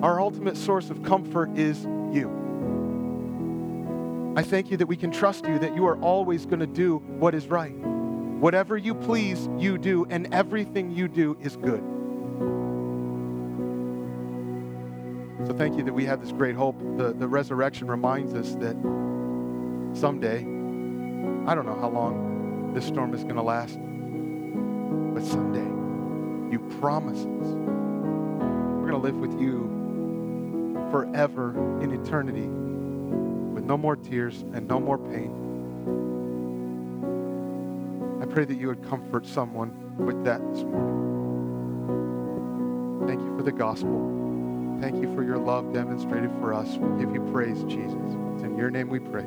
our 0.02 0.22
ultimate 0.22 0.56
source 0.56 0.90
of 0.90 1.04
comfort 1.04 1.50
is 1.58 1.84
you. 2.14 2.32
I 4.38 4.44
thank 4.44 4.72
you 4.72 4.78
that 4.78 4.88
we 4.88 4.96
can 4.96 5.12
trust 5.12 5.46
you, 5.46 5.60
that 5.60 5.76
you 5.76 5.86
are 5.88 5.98
always 5.98 6.46
going 6.46 6.62
to 6.62 6.68
do 6.68 7.00
what 7.20 7.36
is 7.36 7.48
right. 7.48 7.76
Whatever 8.40 8.78
you 8.78 8.94
please, 8.94 9.48
you 9.58 9.78
do, 9.78 10.06
and 10.10 10.34
everything 10.34 10.92
you 10.92 11.08
do 11.08 11.38
is 11.42 11.56
good. 11.56 11.84
So 15.48 15.54
thank 15.54 15.78
you 15.78 15.84
that 15.84 15.94
we 15.94 16.06
have 16.06 16.22
this 16.22 16.32
great 16.32 16.56
hope. 16.56 16.78
The, 16.98 17.14
the 17.14 17.28
resurrection 17.28 17.88
reminds 17.88 18.34
us 18.34 18.56
that 18.56 18.76
someday, 19.94 20.40
I 20.40 21.56
don't 21.56 21.66
know 21.66 21.80
how 21.80 21.90
long 21.90 22.74
this 22.74 22.86
storm 22.86 23.14
is 23.14 23.24
going 23.24 23.36
to 23.36 23.42
last, 23.42 23.78
but 25.14 25.24
someday 25.24 25.76
you 26.52 26.60
promise 26.80 27.20
us 27.20 27.48
we're 28.86 28.92
going 28.92 28.92
to 28.92 28.98
live 28.98 29.18
with 29.18 29.40
you 29.40 29.72
forever 30.92 31.52
in 31.82 31.92
eternity 31.92 32.48
with 33.54 33.64
no 33.64 33.78
more 33.78 33.96
tears 33.96 34.44
and 34.54 34.68
no 34.68 34.80
more 34.80 34.98
pain. 34.98 35.32
Pray 38.36 38.44
that 38.44 38.58
you 38.58 38.68
would 38.68 38.84
comfort 38.90 39.26
someone 39.26 39.96
with 39.96 40.26
that 40.26 40.42
this 40.52 40.64
morning. 40.64 40.92
Thank 43.08 43.22
you 43.22 43.38
for 43.38 43.44
the 43.44 43.52
gospel. 43.54 44.78
Thank 44.82 45.02
you 45.02 45.16
for 45.16 45.24
your 45.24 45.38
love 45.38 45.72
demonstrated 45.74 46.30
for 46.42 46.54
us. 46.54 46.76
We 46.76 47.00
give 47.00 47.16
you 47.16 47.22
praise, 47.32 47.64
Jesus. 47.64 47.96
It's 48.34 48.44
in 48.44 48.58
your 48.58 48.70
name 48.70 48.90
we 48.90 49.00
pray. 49.00 49.24